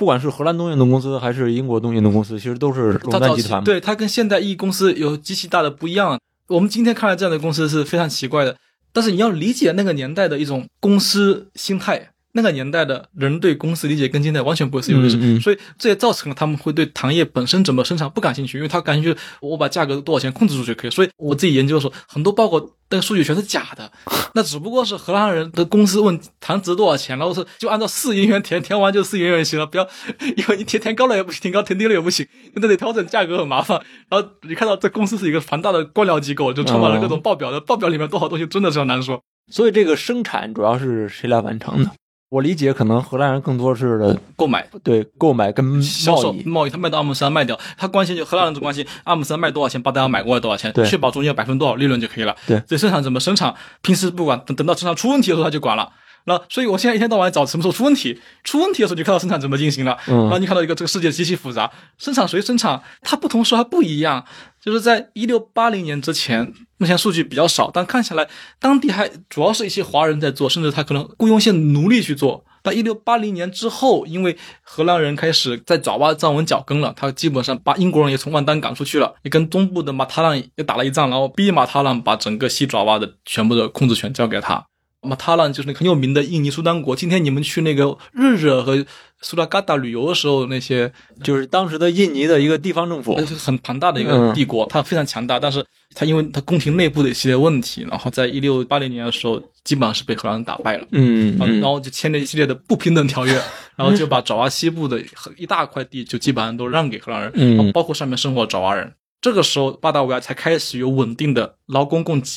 [0.00, 3.62] 不管是荷兰东印度公司还是英国东印度公司，其实都是垄断集团。
[3.62, 6.18] 对它跟现代意义公司有极其大的不一样。
[6.48, 8.56] 我们今天看来这样的公司是非常奇怪的，
[8.94, 20.90] 但是你要理解那个年代的一种公司心态，那个年代的人对公司理解跟现在完全不是一回事，嗯嗯所以这也造成了他们会对糖业本身怎么生产不感兴趣，因为他感兴趣我把价格多少钱控制住就可以。
[20.90, 23.90] 所以我自己研究的时候，很多报告那个数据全是假的，
[24.34, 29.88] 那只不过是荷兰人的公司问糖值多少钱，然后是就按照四银元填，填完就四银元就行了，不要
[30.36, 33.80] 因为你填填高了也不行，填高填低了也不行，那得调整价格很麻烦。
[34.08, 39.20] 然后你看到这公司是一个庞大的官僚机构，就充满了各种报表的，报表里面多少东西真的是很难说。
[39.52, 41.90] 所以这个生产主要是谁来完成的？
[42.30, 46.14] 我理解，可能荷兰人更多是的购买对购买跟销。
[46.14, 52.36] 售贸易，他卖到阿姆斯特丹卖掉，他关心就荷兰人只关心阿姆斯特丹卖多少钱，巴达要买过来多少钱对，确保中间有百分之多少利润就可以了。
[52.46, 55.90] 对这生产怎么生产，平时不管，等等到生产出问题的时候他就管了。
[56.24, 64.24] 那所以，我现在一天到晚找什么时候出问题，出问题的时候就看到生产怎么进行了，嗯然后你看到一个这个世界极其复杂，生产谁生产，它不同时候还不一样。
[64.60, 68.28] 就是在一六八零年之前，目前数据比较少，但看起来
[68.58, 72.44] 当地还主要是一些华人在做，甚至他可能雇佣一些奴隶去做。
[72.62, 84.66] 但一六八零年之后，因为荷兰人开始在爪哇站稳脚跟了，他基本上把英国人也从万丹赶出去了，也跟东部的马塔朗也打了一仗，然后逼马塔朗把整个西爪哇的全部的控制权交给他。
[85.02, 86.94] 马塔兰就是那个很有名的印尼苏丹国。
[86.94, 88.84] 今天你们去那个日惹和
[89.22, 100.86] 苏拉嘎达旅游的时候，那些就是当时的印尼的一个地方政府，是很庞大的一个帝国，它非常强大，但是它因为它宫廷内部的一系列问题，然后在一六八零年的时候，基本上是被荷兰人打败了。
[100.92, 103.32] 嗯，然后就签了一系列的不平等条约，
[103.76, 105.02] 然后就把爪哇西部的
[105.38, 108.92] 一大块地就基本上都让给荷兰人，包括上面生活的爪哇人。
[109.22, 112.28] 这个时候，巴达维亚才开始有稳定的劳工供给，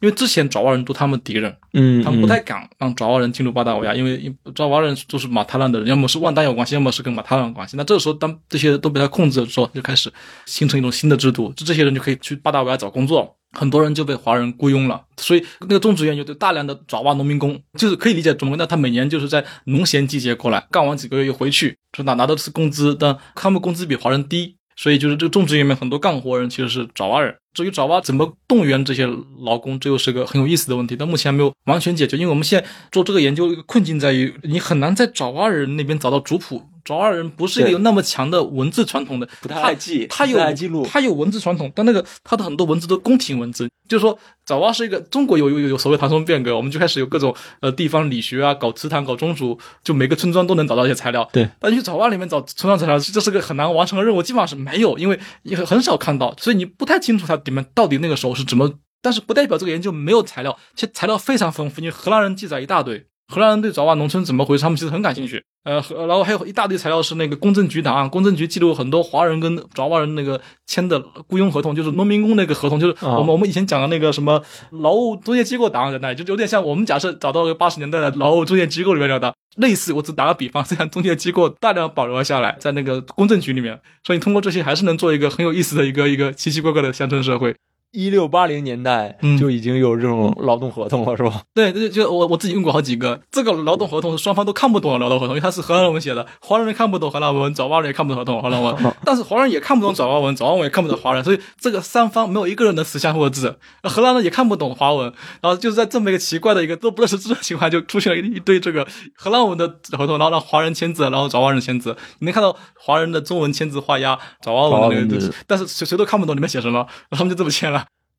[0.00, 7.76] 因为之前爪哇人都他们敌人，嗯，他们不太敢让爪哇人进入巴达维亚，因为爪哇人都是马塔兰的人，要么是万丹有关系，要么是跟马塔兰有关系。
[7.76, 10.12] 那这个时候，当这些都被他控制的时候，就开始
[10.46, 13.34] 形成一种新的制度，就这些人就可以去巴达维亚找工作。
[13.52, 27.34] 很多人就被华人雇佣了，所以那个种植园有大量的爪哇农民工，就是可以理解怎么，那他每年就是在农闲季节过来，干完几个月又回去，就拿拿的是工资，但他们工资比华人低，所以就是这个种植园里面很多干活人其实是爪哇人。
[27.58, 29.04] 至于爪哇怎么动员这些
[29.40, 36.62] 劳工，这又是个很有意思的问题，但目前还没有完全解决，因为我们现在做这个研究一个困境在于，你很难在爪哇人那边找到族谱。
[36.84, 51.28] 爪哇人不是一个有那么强的文字传统的，不太爱记，他有记录，他有文字传统，但那个他的很多文字都宫廷文字，就是说爪哇是一个中国有有有所谓唐宋变革，我们就开始有各种呃地方理学啊，搞祠堂，搞宗族，就每个村庄都能找到一些材料。
[51.30, 58.78] 对，但去爪哇里面找村庄材料，这是个很难完成的任务，基本上是没有，因为也很少看到，所以你不太清楚它你们到底那个时候是怎么。
[59.00, 63.07] 但是不代表这个研究没有材料，其实材料非常丰富，因为荷兰人记载一大堆。
[63.28, 65.42] 荷兰人对爪哇农村怎么回事，他们其实很感兴趣。
[65.64, 65.74] 呃，
[66.06, 79.92] 然后还有一大堆材料是那个公证局档案，公证局记录很多华人跟爪哇人那个签的雇佣合同，就是农民工那个合同，就是我们我们以前讲的那个什么劳务中介机构档案在那里，就有点像我们假设找到个八十年代的劳务中介机构里面的类似。
[79.92, 87.54] 我只打个比方，这样中介机构大量保留了下来，在那个公证局里面，所以通过这些还是能做一个很有意思的一个一个奇奇怪怪的乡村社会。
[87.90, 91.42] 一六八零年代就已经有这种劳动合同了，是吧？
[91.54, 93.18] 对，就就我我自己用过好几个。
[93.30, 103.58] 这个劳动合同是双方都看不懂的劳动合同，因为它是荷兰文写的，华人 看不懂荷兰文，爪哇人也看不懂合同荷兰文，但是华人也看不懂爪哇文，爪哇文也看不懂华人，所以这个三方没有一个人能识相互的字。
[103.82, 111.96] 荷兰人也看不懂华文，然后就是在这么一个奇怪的一个都不认识字的情况，就出现了一一堆这个荷兰文的合同，然后让华人签字，然后爪哇人签字。
[112.18, 117.77] 你能看到华人的中文签字画押，爪哇文的那个，但是谁谁都看不懂里面写什么，他们就这么签了。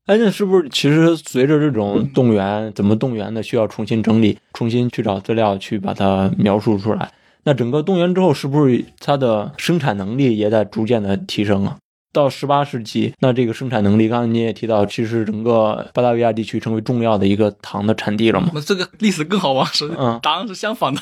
[0.09, 7.11] 哎，那是不是其实随着这种动员，怎么动员的，需要重新整理，重新去找资料，去把它描述出来？
[7.43, 11.77] 那整个动员之后，是不是它的生产能力也在逐渐的提升啊？
[12.11, 18.49] 到十八世纪，那这个生产能力，刚才你也提到，其实整个巴达维亚地区成为重要的一个糖的产地了嘛？
[18.53, 20.99] 那这个历史更好玩，是嗯，答案是相反的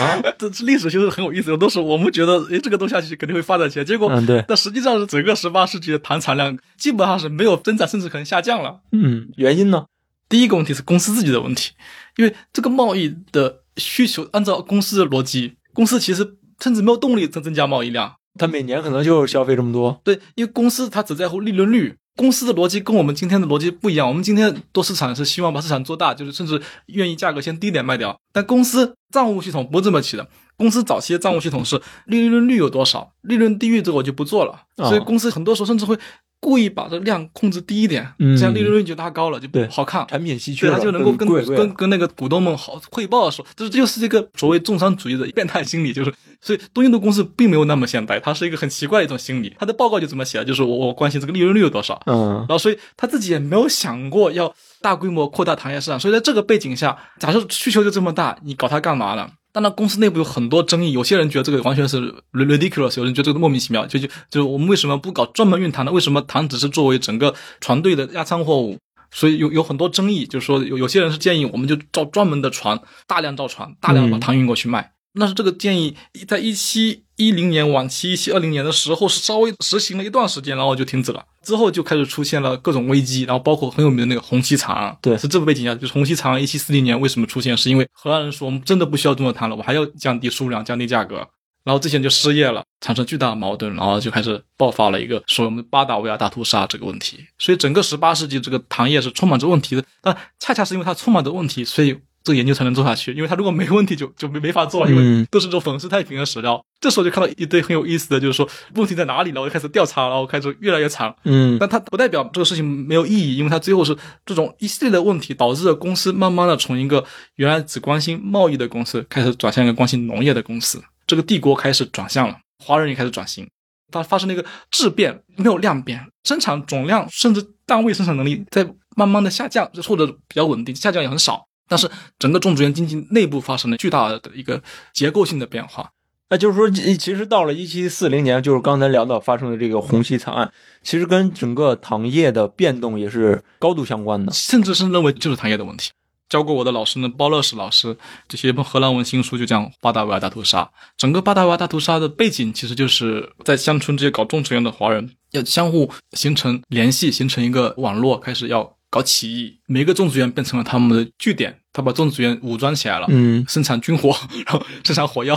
[0.00, 0.20] 啊。
[0.38, 4.44] 这历史就是很有意思的，都是我们觉得，哎，这个东西下去肯定会发展起来，结果，嗯，对。
[4.46, 8.80] 但实际上是整个十八世纪的糖产量基本上是没有增长，甚至可能下降了。
[8.92, 9.86] 嗯，原因呢？
[10.28, 11.72] 第一个问题是公司自己的问题，
[12.16, 18.14] 因为这个贸易的需求，按照公司的逻辑，公司其实甚至没有动力增增加贸易量。
[18.38, 21.96] 他每年可能就消费这么多，对，因为公司它只在乎利润率。
[22.16, 24.06] 公司的逻辑跟我们今天的逻辑不一样。
[24.06, 28.18] 我们今天做市场是希望把市场做大，就是甚至愿意价格先低点卖掉。
[28.30, 30.28] 但公司账务系统不是这么起的。
[30.56, 34.64] 公司早期的账务系统是利润率有多少，利润低于这个我就不做了。
[34.76, 35.96] 所以公司很多时候甚至会
[36.40, 40.06] 故意把这量控制低一点，这样利润率就拉高了，就不好看。
[40.08, 49.54] 产品稀缺，他就能够跟跟跟那个股东们好汇报的时候，这这就是这个所谓重商主义的变态心理，就是所以东印度公司并没有那么现代，它是一个很奇怪的一种心理。
[49.58, 56.00] 他的报告就这么写，就是我我关心这个利润率有多少，嗯，然后所以他自己也没有想过要大规模扩大糖业市场。
[56.00, 59.28] 所以在这个背景下，假设需求就这么大，你搞它干嘛呢？
[59.52, 63.84] 当然，公司内部有很多争议，有些人觉得这个完全是 ridiculous，有人觉得这个莫名其妙。
[63.86, 65.90] 就就就是我们为什么不搞专门运糖呢？
[65.90, 68.78] 为什么糖只是作为整个船队的压舱货物？
[69.10, 74.92] 所以有有很多争议，就是说有有些人是建议我们就造专门的船，大量造船，大量把糖运过去卖。
[75.14, 75.96] 那是这个建议
[76.28, 81.22] 在一七一零年晚期、一七二零年的时候是稍微实行了一段时间，然后就停止了。
[81.42, 87.54] 之后就开始出现了各种危机，然后包括很有名的那个红旗长，对，是这个背景下，就是红旗长一七四零年为什么出现？
[87.54, 91.16] 是因为荷兰人说我们真的不需要这么糖了，我还要降低数量、降低价格。
[91.62, 97.18] 然后这些人就失业了，产生巨大的矛盾，然后就开始爆发了一个说我们巴达维亚大屠杀这个问题。
[97.38, 101.98] 所以整个十八世纪这个糖业是充满着问题的，但恰恰是因为它充满着问题，所以。
[102.22, 106.62] 这个研究才能做下去，因为他如果没问题，就就没没法做，因为都是这种粉饰太平的史料。
[106.80, 111.14] 这时候就看到一堆很有意思的，就是说问题在哪里了，我就开始调查，然后开始越来越长。
[111.24, 117.04] 嗯，但它不代表这个事情没有意义，因为它最后是这种一系列的问题导致了公司慢慢的从一个
[117.36, 120.82] 原来只关心贸易的公司，开始转向一个关心农业的公司。
[121.06, 123.48] 这个帝国开始转向了，华人也开始转型，
[123.90, 131.46] 它发生了一个质变，没有量变，生产总量甚至单位生产能力在慢慢的下降，或者比较稳定，下降也很少。
[131.70, 134.60] 但是整个种植园经济内部发生了巨大的一个
[134.92, 135.92] 结构性的变化，
[136.28, 140.52] 那就是说，其实到了一七四零年，就是刚才聊到发生的这个红溪惨案，
[140.82, 145.92] 其实跟整个糖业的变动也是高度相关的，甚至是认为就是糖业的问题。
[146.28, 147.96] 教过我的老师呢，包乐士老师，
[148.28, 150.68] 这些荷兰文新书就讲巴达维亚大屠杀。
[150.96, 158.76] 整个巴达维亚大屠杀的背景，其实就是在乡村这些搞种植园的华人要相互形成联系，形成一个网络，开始要。
[158.90, 164.14] 搞起义，每个种植园变成了他们的据点，他把种植园武装起来了，嗯生产军火，
[164.44, 165.36] 然后生产火药，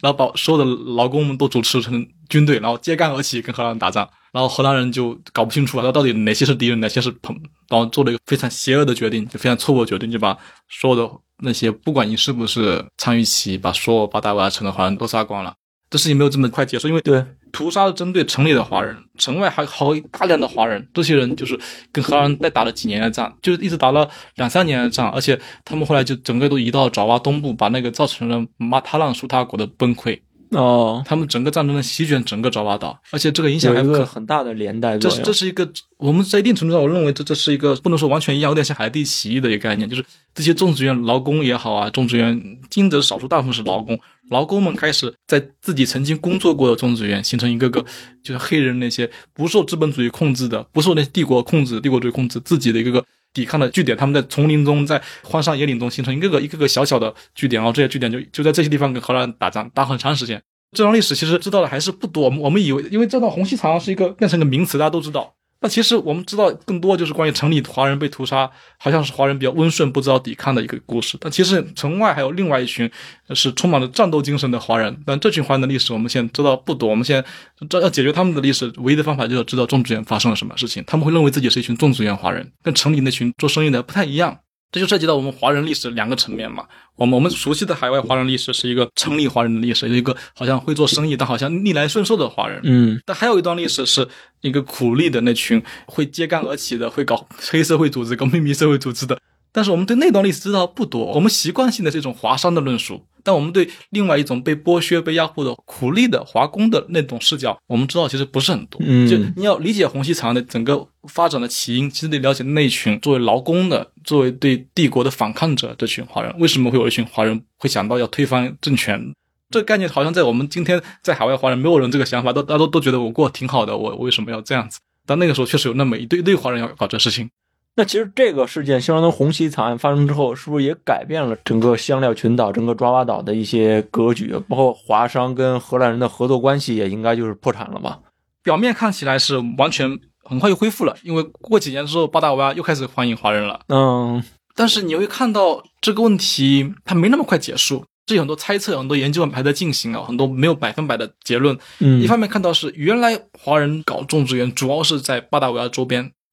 [0.00, 0.64] 然后把所有的
[0.94, 4.08] 劳工们都组织成军队，然后揭竿而起跟荷兰人打仗。
[4.32, 7.36] 然后荷兰人就搞不清楚他，到底哪些是敌人，哪些是朋，
[7.68, 10.36] 然后做了一个非常邪恶的决定，就非常错误的决定，就把
[10.68, 15.54] 所有的那些不管你是不是参与起义，把所有八大维亚城的华人都杀光了。
[15.88, 17.24] 这事情没有这么快结束，因为对，
[17.54, 21.58] 屠杀是针对城里的华人，城外还好大量的华人，这些人就是
[21.92, 30.20] 跟荷兰人再打了几年的仗，就是一直打了两三年的仗，而且他们后来就整个都移到爪哇东部，把那个造成了马塔朗苏他国的崩溃。
[30.54, 35.24] 哦，他们整个战争的席卷整个爪哇岛，而且这个影响有一个还是很大的连带这是作用。
[35.26, 42.40] 这是一个，我们在一定程度上，我认为这这是一个不能说完全一样，有点像海地起义的一个概念，就是这些种植园劳工也好啊，种植园
[42.70, 43.98] 经营者少数大部分是劳工，
[44.30, 47.84] 劳工们开始在自己曾经工作过的种植园形成一个个，
[48.22, 60.40] 就是黑人那些不受资本主义控制的，不受那些帝国控制、帝国主义控制自己的一个个抵抗的据点，他们在丛林中、在荒山野岭中形成一个个一个个小小的据点，然后这些据点就就在这些地方跟荷兰打仗，打很长时间。
[60.72, 65.34] 这段历史其实知道的还是不多，我们以为，因为这段红溪长是一个变成一个名词，大家都知道。
[65.64, 71.16] 那其实我们知道更多就是关于城里华人被屠杀，好像是华人比较温顺，不知道抵抗的一个故事。
[71.18, 72.88] 但其实城外还有另外一群
[73.30, 76.90] 是充满了战斗精神的华人，但这群华人的历史我们现在知道不多。
[76.90, 77.26] 我们现在
[77.66, 80.84] 这要解决他们的历史，唯一的方法就是知道种植园发生了什么事情。
[80.86, 84.40] 他们会认为自己是一群种植园华人，跟城里那群做生意的不太一样。
[84.74, 86.64] 这就涉及到我们华人历史两个层面嘛。
[86.96, 92.60] 我们我们熟悉的海外华人历史是一个城里华人的历史，一个好像会做生意但好像逆来顺受的华人。
[92.64, 94.08] 嗯但还有一段历史是
[94.40, 99.16] 一个苦力的那群会揭竿而起的，会搞黑社会组织、搞秘密社会组织的。
[99.54, 108.80] 但是我们对那段历史知道不多，我们习惯性的这种华商的论述，但我们对另外一种被剥削、被压迫的苦力的华工的那种视角，我们知道其实不是很多。
[108.84, 119.14] 嗯就你要理解红旗长的整个发展的起因，其实得了解那群作为劳工的、作为对帝国的反抗者这群华人，为什么会有一群华人会想到要推翻政权？
[119.50, 124.80] 这个概念好像在我们今天在海外华人没有人这个想法，都大家都都觉得我过得挺好的，我我为什么要这样子？
[125.06, 127.30] 但那个时候确实有那么一堆一堆华人要搞这事情。
[127.76, 134.32] 那其实这个事件，相当于红旗惨案发生之后，是不是也改变了整个香料群岛、整个爪哇岛的一些格局？
[134.48, 137.98] 包括华商跟荷兰人的合作关系，也应该就是破产了吧？
[138.42, 143.60] 表面看起来是完全很快就恢复了，因为过几年之后，巴达维亚又开始欢迎华人了。
[143.68, 144.22] 嗯
[144.56, 151.58] 但是你会看到这个问题它没那么快结束，这有很多猜测，很多研究还在进行啊，很多没有百分百的结论。
[151.80, 156.23] 嗯，一方面看到是原来华人搞种植园主要是在巴达维亚周边，但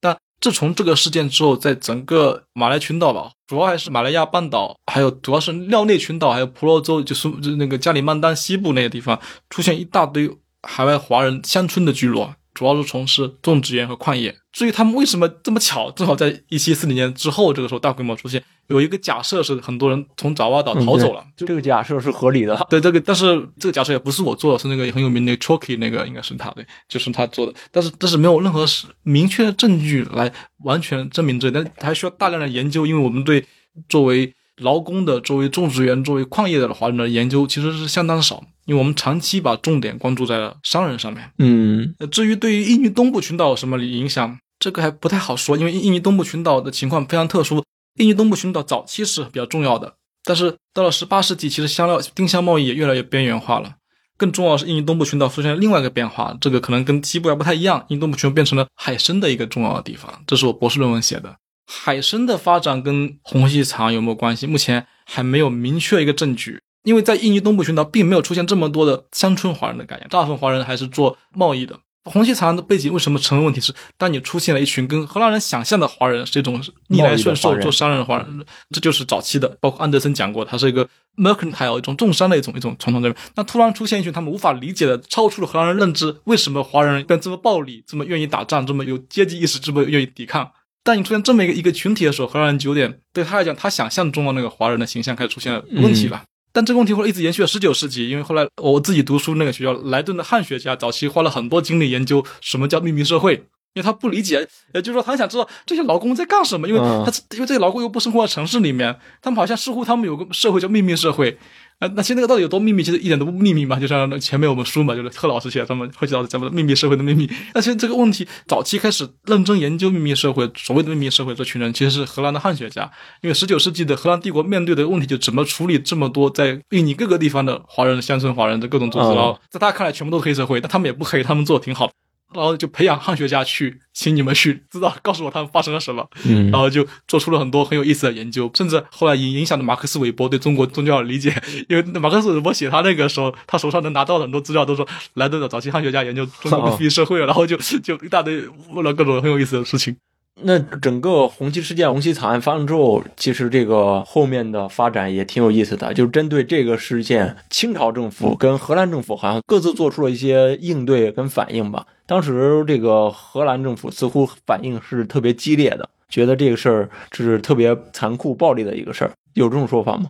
[0.42, 10.28] 自从这个事件之后，在整个马来群岛吧，主要还是马来亚半岛，还有主要是廖内群岛，还有婆罗洲，就是就那个加里曼丹西部那些地方，出现一大堆
[10.62, 14.36] 海外华人乡村的聚落，主要是从事种植园和矿业。
[14.50, 18.42] 至于他们为什么这么巧，正好在一七四零年之后，这个时候大规模出现，
[18.72, 22.66] 有一个假设是很多人从爪哇岛逃走了，就这个假设是合理的。
[22.70, 30.32] 对这个，但是这个假设也不是我做的，是那个很有名的 Chalky 那个应该是他对，就是他做的，但是但是没有任何是明确的证据来
[30.64, 33.44] 完全证明这个，但还需要大量的研究，因为我们对
[33.88, 41.30] 作为劳工的、作为种植园、作为矿业的华人的研究其实是相当少，因为我们长期把重点关注在了商人上面。
[41.38, 47.62] 嗯呃至于对于印尼东部群岛有什么影响，这个还不太好说，因为印尼东部群岛的情况非常特殊。
[47.96, 53.76] 印尼东部群岛早期是比较重要的，但是到了十八世纪，其实香料丁香贸易也越来越边缘化了。
[54.16, 57.84] 更重要的是，印尼东部群岛出现了另外一个变化，这个可能跟西部还不太一样。
[57.88, 61.36] 印尼东部群岛变成了海参的一个重要的地方，这是我博士论文写的。
[61.66, 64.46] 海参的发展跟红细长有没有关系？
[64.46, 71.80] 目前还没有明确一个证据，因为在印尼东部群岛并没有出现这么多的乡村华人的概念，大部分华人还是做贸易的。
[72.04, 83.14] 红细长的背景为什么成为问题是，当你出现了一群跟荷兰人想象的华人是一种逆来顺受做商人的华人，这就是早期的，包括安德森讲过，他是一个 mercantile 一种重商的一种一种传统人。
[83.36, 90.50] 那突然出现一群他们无法理解的，超出了荷兰人认知，为什么华人变这么暴力，这么愿意打仗，这么有阶级意识，这么愿意抵抗？
[90.82, 96.20] 当你出现这么一个一个群体的时候，荷兰人就有点对他来讲，他想象中的那个华人的形象开始出现了问题了。
[96.52, 103.34] 但这个问题会一直延续到十九世纪，因为后来我自己读书那个学校，莱顿的汉学家早期花了很多精力研究什么叫秘密社会，
[103.72, 111.38] 因为他不理解，也就是说他想知道这些劳工在干什么，因为嗯他、因为这些劳工又不生活在城市里面，他们好像似乎他们有个社会叫秘密社会。
[111.82, 112.80] 呃，那其实那个到底有多秘密？
[112.80, 117.28] 其实一点都不秘密嘛，就像前面我们书嘛，就是贺老师写的，他们会写到咱们的秘密社会的秘密。
[117.54, 122.88] 那其实这个问题早期开始认真研究秘密社会，所谓的秘密社会这群人其实是荷兰的汉学家，
[123.20, 131.92] 因为十九世纪的荷兰帝国面对的问题就怎么处理这么多在印尼各个地方的华人、乡村华人的各种组织，嗯然后在他看来全部都是黑社会，但他们也不黑，他们做的挺好的。
[132.34, 136.50] 然后就培养汉学家去，请你们去知道告诉我他们发生了什么，嗯。
[136.50, 141.34] 然后就做出了很多很有意思的研究，甚至后来影影响了马克思韦伯对中国宗教的理解，
[141.68, 149.96] 因为马克思韦伯写他那个时候，他手上能拿到的很多资料，都说莱顿的早期汉学家研究中国不服役社会，然后就就一大堆问了各种很有意思的事情。
[150.40, 155.92] 那整个红旗事件、红旗惨案发生之后，其实这个后面的发展也挺有意思的。
[155.92, 161.86] 就是针对这个事件，清朝政府跟荷兰政府好像各自做出了一些应对跟反应吧。
[162.06, 170.08] 当时这个荷兰政府似乎反应是特别激烈的，觉得这个事儿是特别残酷、暴力的一个事儿，有这种说法吗？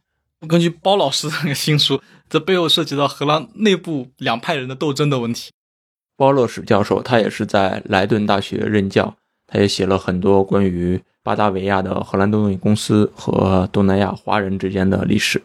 [0.49, 5.51] 根据包老师的那个新书，这背后涉及到荷兰内部两派人的斗争的问题。
[6.17, 9.17] 包乐史教授他也是在莱顿大学任教，
[9.53, 15.43] 他也写了很多关于巴达维亚的荷兰东印公司和东南亚华人之间的历史。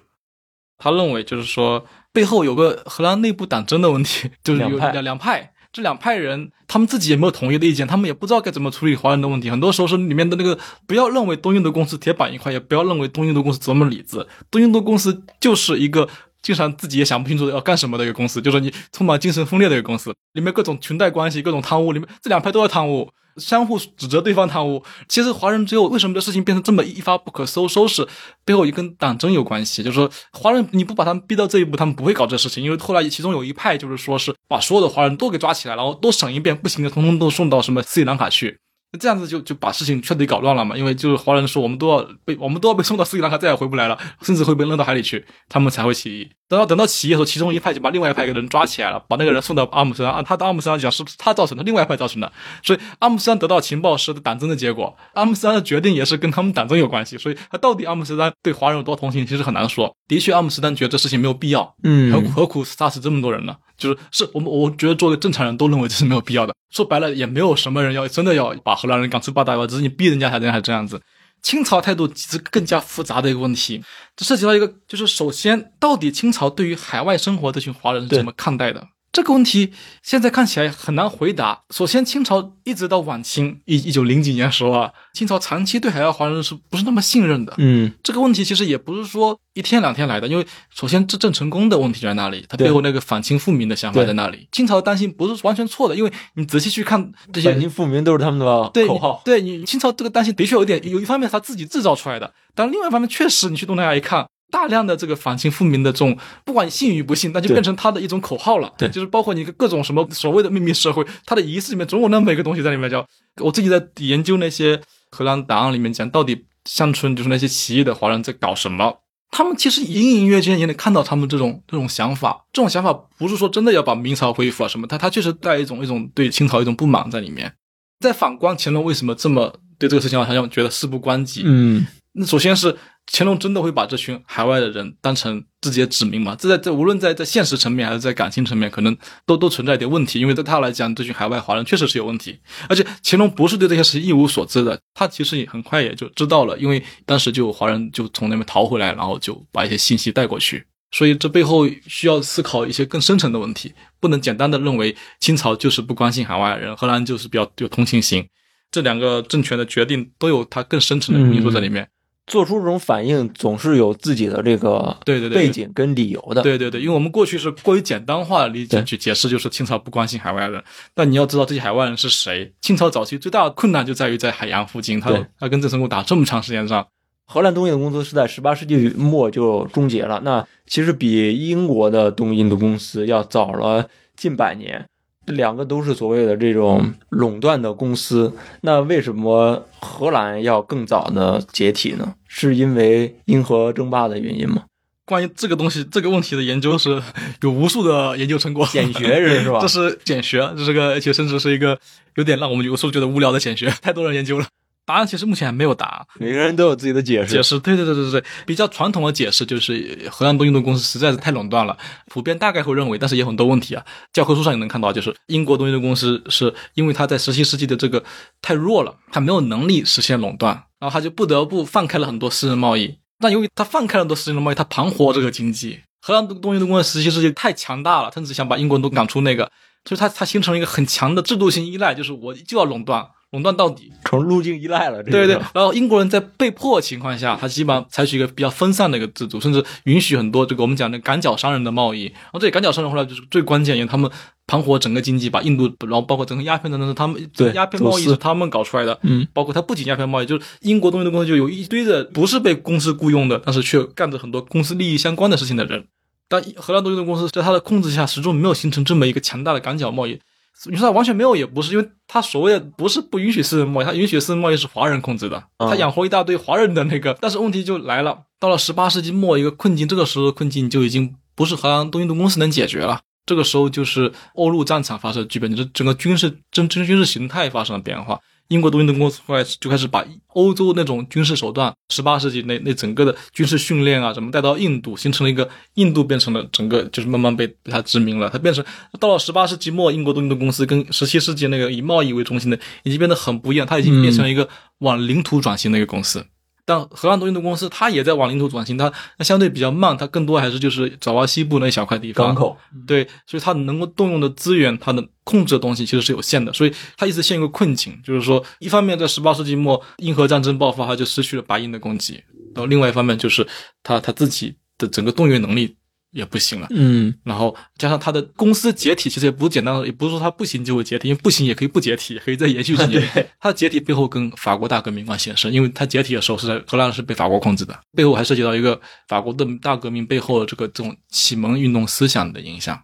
[0.78, 5.52] 他认为就是说背后有个荷兰内部党争的问题，就是有两派两两派。
[5.74, 9.52] 这两派人，他们自己也没有统一的意见，他们也不知道该怎么处理华人的问题。
[9.52, 14.26] 很多时候是里面的那个，不要认为东印度公司铁板一块，也不要认为东印度公司怎么理智。
[14.50, 16.08] 东印度公司就是一个
[16.48, 23.10] 经常自己也想不清楚要干什么的一个公司，就是你充满精神分裂的一个公司，里面各种裙带关系、各种贪污，里面这两派都要贪污。
[23.36, 28.08] 相互指责对方贪污，其实华人只有为什么这事情变成这么一发不可收收拾，
[28.46, 29.84] 背后也跟党争有关系。
[29.84, 32.64] 就是说，华人你不把他们逼到这一步，他们不会搞这事情。
[32.64, 38.58] 因为后来其中有一派就是说是把所有的华人都给抓起来，然后都审一遍，不行的，通通都送到什么斯里兰卡去。
[39.00, 46.30] 这样子就就把事情彻底搞乱了嘛，因为就是华人说我们都要被我们都要被送到斯里兰卡，再也回不来了，甚至会被扔到海里去，他们才会起义。
[46.48, 52.32] 等到等到起义的时候，其中一派就把另外一派给人抓起来了，把那个人送到阿姆斯特丹，按他到阿姆斯特丹讲是不是他造成的，另外一派造成的，
[52.64, 59.94] 所以阿姆斯特丹得到情报是党争的结果，阿姆斯特丹的决定也是跟他们党争有关系，所以他到底阿姆斯丹对华人有多同情，其实很难说。
[60.08, 63.58] 的确，阿姆斯丹觉得这事情没有必要，嗯何何苦杀死这么多人呢？
[63.78, 66.54] 就是是我们，我觉得作为正常人都认为这是没有必要的。
[66.72, 71.02] 说白了，也没有什么人要真的要把荷兰人赶出八大关，只是你逼人家才人家才这样子。
[71.44, 73.82] 清朝态度其实更加复杂的一个问题，
[74.16, 78.88] 这涉及到一个，就是首先，到底清朝对于海外生活这群华人是怎么看待的？
[79.18, 81.64] 这个问题现在看起来很难回答。
[81.72, 87.52] 首先，清朝一直到晚清一一九零几年时候啊，清朝长期对海外华人是不是那么信任的？
[87.58, 94.48] 嗯这个问题其实也不是说一天两天来的，因为首先这郑成功的问题在那里，他背后那个反清复明的想法在那里。
[94.52, 99.24] 清朝的担心不是完全错的，因为你仔细去看这些反清复明都是他们的对口号。
[99.26, 104.28] 对你清朝这个担心的确有点，有一方面是他自己制造出来的，但另外一方面确实你去东南亚一看。
[104.50, 108.74] 大量的这个反清复明的这种，不管你信与不信，那就变成他的一种口号了。
[108.78, 113.06] 对就是包括你各种什么所谓的秘密社会，它的仪式里面总有那么一个东西在里面叫。
[113.42, 114.82] 我自己在研究那些
[115.12, 119.00] 荷兰档案里面讲，到底乡村就是那些起义的华人在搞什么。
[119.30, 127.54] 他们其实隐隐约约间也能看到他们这种这种想法，这种想法不是说真的要把明朝恢复啊什么，他他确实带一种一种对清朝一种不满在里面。
[128.00, 131.44] 再反观乾隆为什么这么对这个事情好像觉得事不关己？
[131.46, 131.86] 嗯
[132.18, 132.76] 那首先是
[133.12, 136.36] 乾隆真的会把这群海外的人当成自己的子民吗？
[136.38, 140.20] 这在这无论在在现实层面还是在感情层面，可能都都存在一点问题。
[140.20, 150.66] 因为对他来讲，这群海外华人确实是有问题，而且乾隆不是对这些事情一无所知的，他其实也很快也就知道了，因为当时就有华人就从那边逃回来，然后就把一些信息带过去。
[150.92, 158.26] 所以这背后需要思考一些更深层的问题，不能简单的认为清朝就是不关心海外人，荷兰就是比较有同情心。
[158.72, 161.88] 这两个政权的决定都有它更深层的因素在里面。
[162.28, 166.42] 做出这种反应总是有自己的这个对对对背景跟理由的。
[166.44, 170.62] 对对对，因为我们过去是过于简单化的理解去解释，就是清朝不关心海外人。
[170.94, 172.54] 但你要知道这些海外人是谁。
[172.62, 176.86] 清朝早期最大的困难就在于在海洋附近，他他跟郑成功打这么长时间仗。
[177.26, 184.86] 荷兰东印度公司是在十八世纪末就终结了，那其实比英国的东印度公司要早了近百年。
[185.28, 192.14] 这两个都是所谓的这种垄断的公司，那为什么荷兰要更早的解体呢？
[192.30, 194.64] 是因为英荷争霸的原因吗？
[195.04, 197.02] 关于这个东西 这个问题的研究是
[197.42, 201.78] 有无数的研究成果，简学是是吧 这是简学，这是个而且甚至是一个
[202.16, 204.46] 有点让我们有时候觉得无聊的简学，太多人研究了。
[204.88, 206.08] 答案其实目前还没有答案。
[206.18, 207.34] 每个人都有自己的解释。
[207.34, 211.78] 解释，对对对对对，比较传统的解释就是荷兰东印度公司实在是太垄断了，
[212.08, 213.86] 普遍大概会认为，但是也有很多问题啊。
[214.14, 218.02] 教科书上也能看到，就是英国东印度公司是因为它在十七世纪的这个
[218.42, 222.98] 太弱了，它没有能力实现垄断，然后它就不得不放开了很多私人贸易。
[223.20, 225.82] 但由于它放开了很多私人贸易，它盘活这个经济。
[226.00, 229.52] 荷兰东印度公司十七世纪太强大了，甚至想把英国人都赶出那个，
[229.84, 233.06] 所以它它形成了一个很强的制度性依赖，就是我就要垄断。
[233.32, 233.92] 垄断到底。
[234.06, 235.04] 成路径依赖了。
[235.04, 242.06] 这对对，然后英国人在被迫情况下，他基本上采取一个比较分散的一个制度，甚至允许很多这个我们讲的赶脚商人的贸易。
[242.06, 244.10] 然后这里赶脚商人后来就是最关键，因为他们
[244.46, 248.98] 盘活整个经济，把印度，然后包括整个鸦片战争是他们对鸦片贸易是他们搞出来的。
[249.02, 255.84] 嗯，包括他不仅鸦片贸易，就是英国东印度公司就有一堆的不是被公司雇佣的，但是却干着很多公司利益相关的事情的人。
[256.30, 260.20] 但荷兰东印度公司在他的控制下，始终没有形成这么一个强大的赶脚贸易。
[260.66, 267.16] 你说他完全没有也不是，因为他所谓的不是不允许私人贸易，他允许私人贸易是华人控制的，他养活一大堆华人的那个。
[267.22, 273.00] 但是问题就来了，到了十八世纪末一个困境，这个时候的困境就已经不是荷兰东印度公司能解决了。
[273.26, 278.20] 这个时候就是欧陆战场发生巨变，就是整个军事真真军事形态发生了变化。
[278.50, 288.30] 英国东印度公司后来就开始把欧洲那种军事手段，十八世纪那那整个的军事训练啊，怎么带到印度，形成了一个印度变成了整个就是慢慢被被它殖民了。
[288.30, 288.64] 它变成
[289.00, 294.48] 到了十八世纪末，英国东印度公司跟十七世纪那个以贸易为中心的已经变得很不一样，它已经变成了一个
[294.80, 296.26] 往领土转型的一个公司。
[296.68, 312.16] 但荷兰东印度公司它也在往领土转型，它那相对比较慢，它更多还是就是爪哇西部那一小块地方港口，对，所以它能够动用的资源，它能控制的东西其实是有限的，所以它一直陷入困境，就是说，一方面在十八世纪末英荷战争爆发，它就失去了白银的供给，
[312.54, 313.48] 然后另外一方面就是
[313.82, 315.78] 它它自己的整个动员能力
[316.18, 316.68] 也不行了。
[316.72, 323.02] 嗯，然后加上它的公司解体，其实也不是简单的，也不是说它不行就会解体，因为不行也可以不解体，也可以再延续几年。
[323.40, 332.80] 它的解体背后跟法国大革命关系很深，因为它解体的时候是在荷兰是被法国控制的，背后还涉及到一个法国的大革命背后的这个这种启蒙运动思想的影响。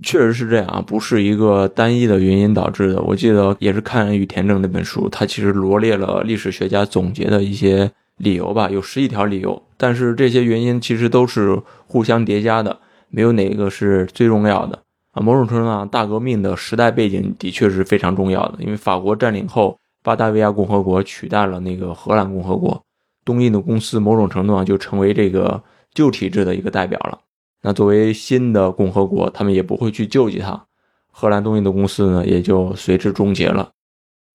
[0.00, 3.02] 确实是这样啊，不是一个单一的原因导致的。
[3.02, 15.22] 我记得也是看羽田正那本书，他其实罗列了历史学家总结的一些理由吧，有十几条理由，但是这些原因其实都是互相叠加的，没有哪个是最重要的啊。
[15.22, 22.82] 某种程度上，大革命的时代背景的确是非常重要的，因为法国占领后，巴达维亚共和国取代了那个荷兰共和国，
[23.24, 25.62] 东印度公司某种程度上就成为这个
[25.94, 27.20] 旧体制的一个代表了。
[27.62, 30.66] 那作为新的共和国，他们也不会去救济它，
[31.10, 33.70] 荷兰东印度公司呢也就随之终结了。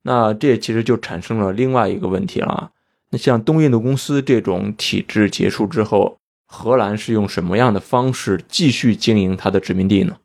[0.03, 2.69] 那这其实就产生了另外一个问题了啊。
[3.12, 10.18] 那像东印度公司这种体制结束之后，荷兰是用什么样的方式继续经营它的殖民地呢？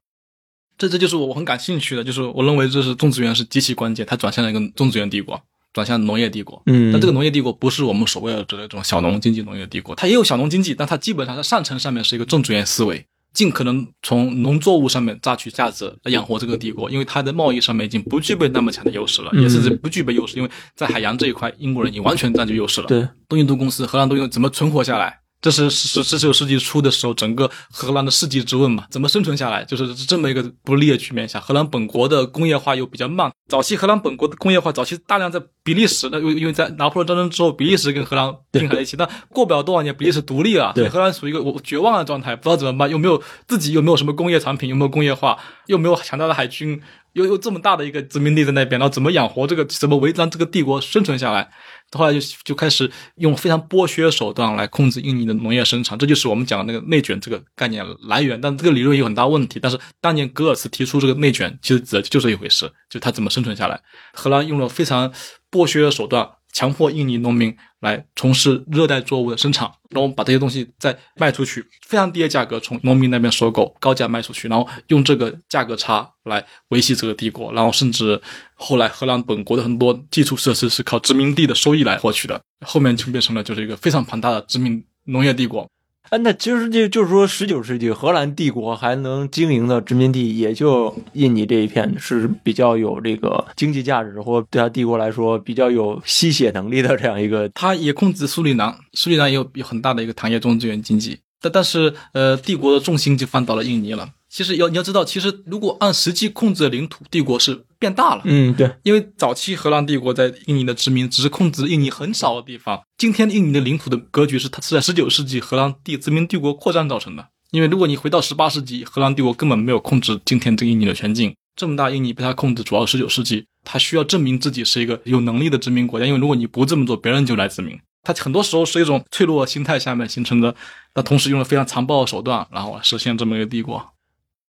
[0.79, 5.41] 这这就是我很感兴趣的，就是我认为这是种植园是极其关键，它转向了一个种植园帝国，
[5.73, 6.63] 转向农业帝国。
[6.67, 13.07] 嗯但这个农业帝国不是我们所谓的这种小农经济农业帝国，它也有小农经济，但它基本上在上层上面是一个种植园思维，
[13.37, 22.87] 尽可能从农作物上面榨取价值来养活这个帝国，因为它的贸易上面已经不具备那么强的优势了，嗯也甚至不具备优势，因为在海洋这一块，英国人已经完全占据优势了。
[22.87, 25.19] 对，东印度公司、荷兰东印度怎么存活下来？
[25.47, 29.63] 这是十十九世纪初的时候，整个荷兰的世纪之问嘛，怎么生存下来？
[29.63, 33.31] 就是这么一个不利的局面下，荷兰本国的工业化又比较慢。
[33.49, 46.83] 早期荷兰本国的工业化，早期大量在比利时那，因为因为在拿破仑战争之后，比利时跟荷兰并在一起，但过不了多少年，比利时独立了，对荷兰属于一个我绝望的状态，不知道怎么办，又没有自己又没有什么工业产品，又没有工业化，又没有强大的海军，
[47.13, 51.49] 又有这么大的一个殖民地在那边，然后怎么养活这个，怎么维让这个帝国生存下来？
[51.91, 58.41] 他后来就就开始用非常剥削手段来控制印尼的农业生产，这就是我们讲的那个内卷这个概念来源。
[58.41, 59.61] 但这个理论有很大问题。
[59.61, 63.81] 但是当年格尔斯提出这个内卷，其实指的就是一回事，就他怎么生存下来。
[64.13, 65.13] 荷兰用了非常
[65.51, 78.19] 剥削的手段，强迫印尼农民来从事热带作物的生产，然后把这些东西再卖出去，非常低的价格从农民那边收购，高价卖出去，然后用这个价格差来维系这个帝国，然后甚至
[78.55, 85.69] 后来荷兰本国的很多基础设施是靠殖民地的收益来获取的，后面就变成了就是一个非常庞大的殖民农业帝国。
[86.11, 97.49] 啊，那其实就就是说，十九世纪荷兰帝国还能经营的殖民地，也就印尼这一片是比较有这个经济价值，或对他帝国来说比较有吸血能力的这样一个。
[97.49, 104.09] 他也控制苏里南，苏里南也有有很大的一个糖业种植园经济，但但是呃，帝国的重心就放到了印尼了。
[104.37, 108.21] 其实要你要知道，其实如果按实际控制的领土，帝国是变大了。
[108.27, 117.27] 嗯，对，因为早期荷兰帝国在印尼的殖民只是控制印尼很少的地方，今天印尼的领土的格局是它是在十九世纪荷兰帝殖民帝国扩张造成的。
[117.51, 127.81] 因为如果你回到十八世纪，荷兰帝国根本没有控制今天这个印尼的全境，这么大印尼被它控制，主要十九世纪，它需要证明自己是一个有能力的殖民国家，因为如果你不这么做，别人就来殖民。
[128.03, 130.55] 它很多时候是一种脆弱心态下面形成的，
[130.95, 133.83] 那同时用了非常残暴的手段，然后实现这么一个帝国。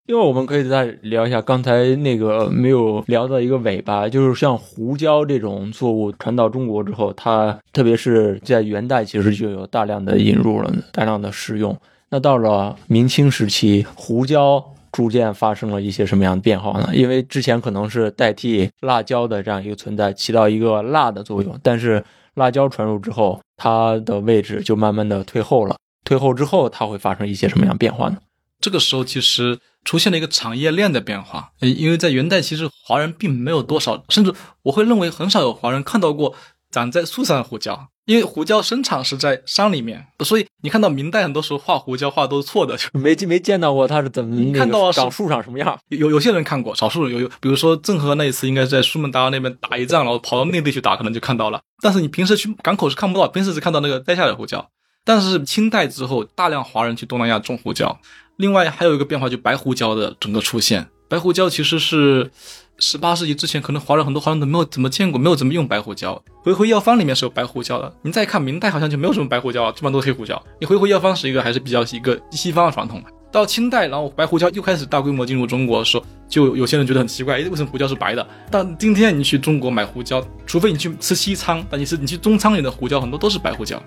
[0.06, 11.76] 因为我们可以再聊一下刚才那个没有聊到一个尾巴，就是像胡椒这种作物传到中国之后，它特别是在元代其实就有大量的引入了，大量的使用。
[12.08, 16.90] 那到了明清时期，胡椒逐渐发生了一些什么样的变化呢？
[16.92, 22.02] 因为之前可能是代替辣椒的这样一个存在，起到一个辣的作用，但是
[22.34, 25.76] 辣椒传入之后，它的位置就慢慢的退后了。
[26.04, 28.16] 退后之后，它会发生一些什么样变化呢？
[28.60, 36.34] 这个时候其实出现了一个产业链的变化，因为在元代其实华人并没有多少，甚至我会认为很少有华人看到过
[36.70, 45.76] 长在树上的胡椒，因为胡椒生产是在山里面，所以你看到明代很多时候画胡椒画都是错的，就 没没见到过它是怎么看到长树上什么样。
[45.88, 51.60] 有有些人看过，少数人有有，比如说郑和那一次应该是在苏门答腊那边打一仗，然后跑到内地去打，可能就看到了。
[51.82, 54.68] 但是你平时去港口是看不到，平时只看到那个摘下来的胡椒。
[55.02, 57.98] 但是清代之后，大量华人去东南亚种胡椒。
[58.40, 60.88] 另外还有一个变化，就白胡椒的整个出现。
[61.08, 62.30] 白胡椒其实是
[62.78, 66.20] 十八世纪之前，可能华人很多华人都没有怎么见过，没有怎么用白胡椒。
[66.42, 67.92] 回回药方里面是有白胡椒的。
[68.00, 70.42] 你再看明代，好像就没有什么白胡椒，基本上都是黑胡椒。
[70.58, 73.02] 你回回药方是一个还是比较一个西方的传统。
[73.30, 78.26] 到清代，然后白胡椒又开始大规模进入中国的时候，就有些人觉得很奇怪，诶，为什么胡椒是白的？
[78.50, 83.80] 但今天你去中国买胡椒，除非你去吃西餐，但你是你去中餐里的胡椒，很多都是白胡椒。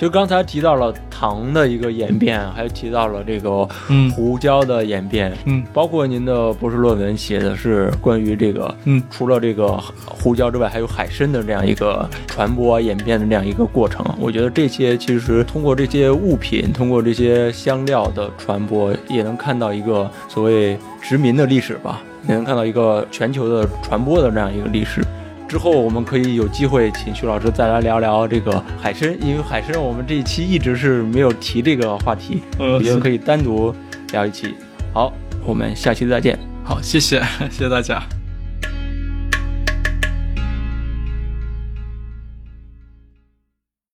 [0.00, 3.68] 其实刚才提到了糖的一个演变，还提到了这个
[4.16, 9.76] 胡椒的演变，嗯，包括您的博士论文写的是关于这个，嗯，除了这个
[10.06, 14.02] 胡椒之外，还有海参的这样一个传播演变的这样一个过程。
[14.18, 25.02] 我觉得这些其实通过这些物品，通过这些香料的传播，也能看到一个所谓殖民的历史吧，也能看到一个全球的传播的这样一个历史。
[25.50, 33.74] 之后我们可以有机会请徐老师再来聊聊这个海参，因为海参我们这一期一直是没有提这个话题， 我觉得可以单独
[34.12, 34.54] 聊一期。
[34.94, 35.12] 好，
[35.44, 36.38] 我们下期再见。
[36.62, 37.20] 好，谢谢，
[37.50, 38.00] 谢谢大家。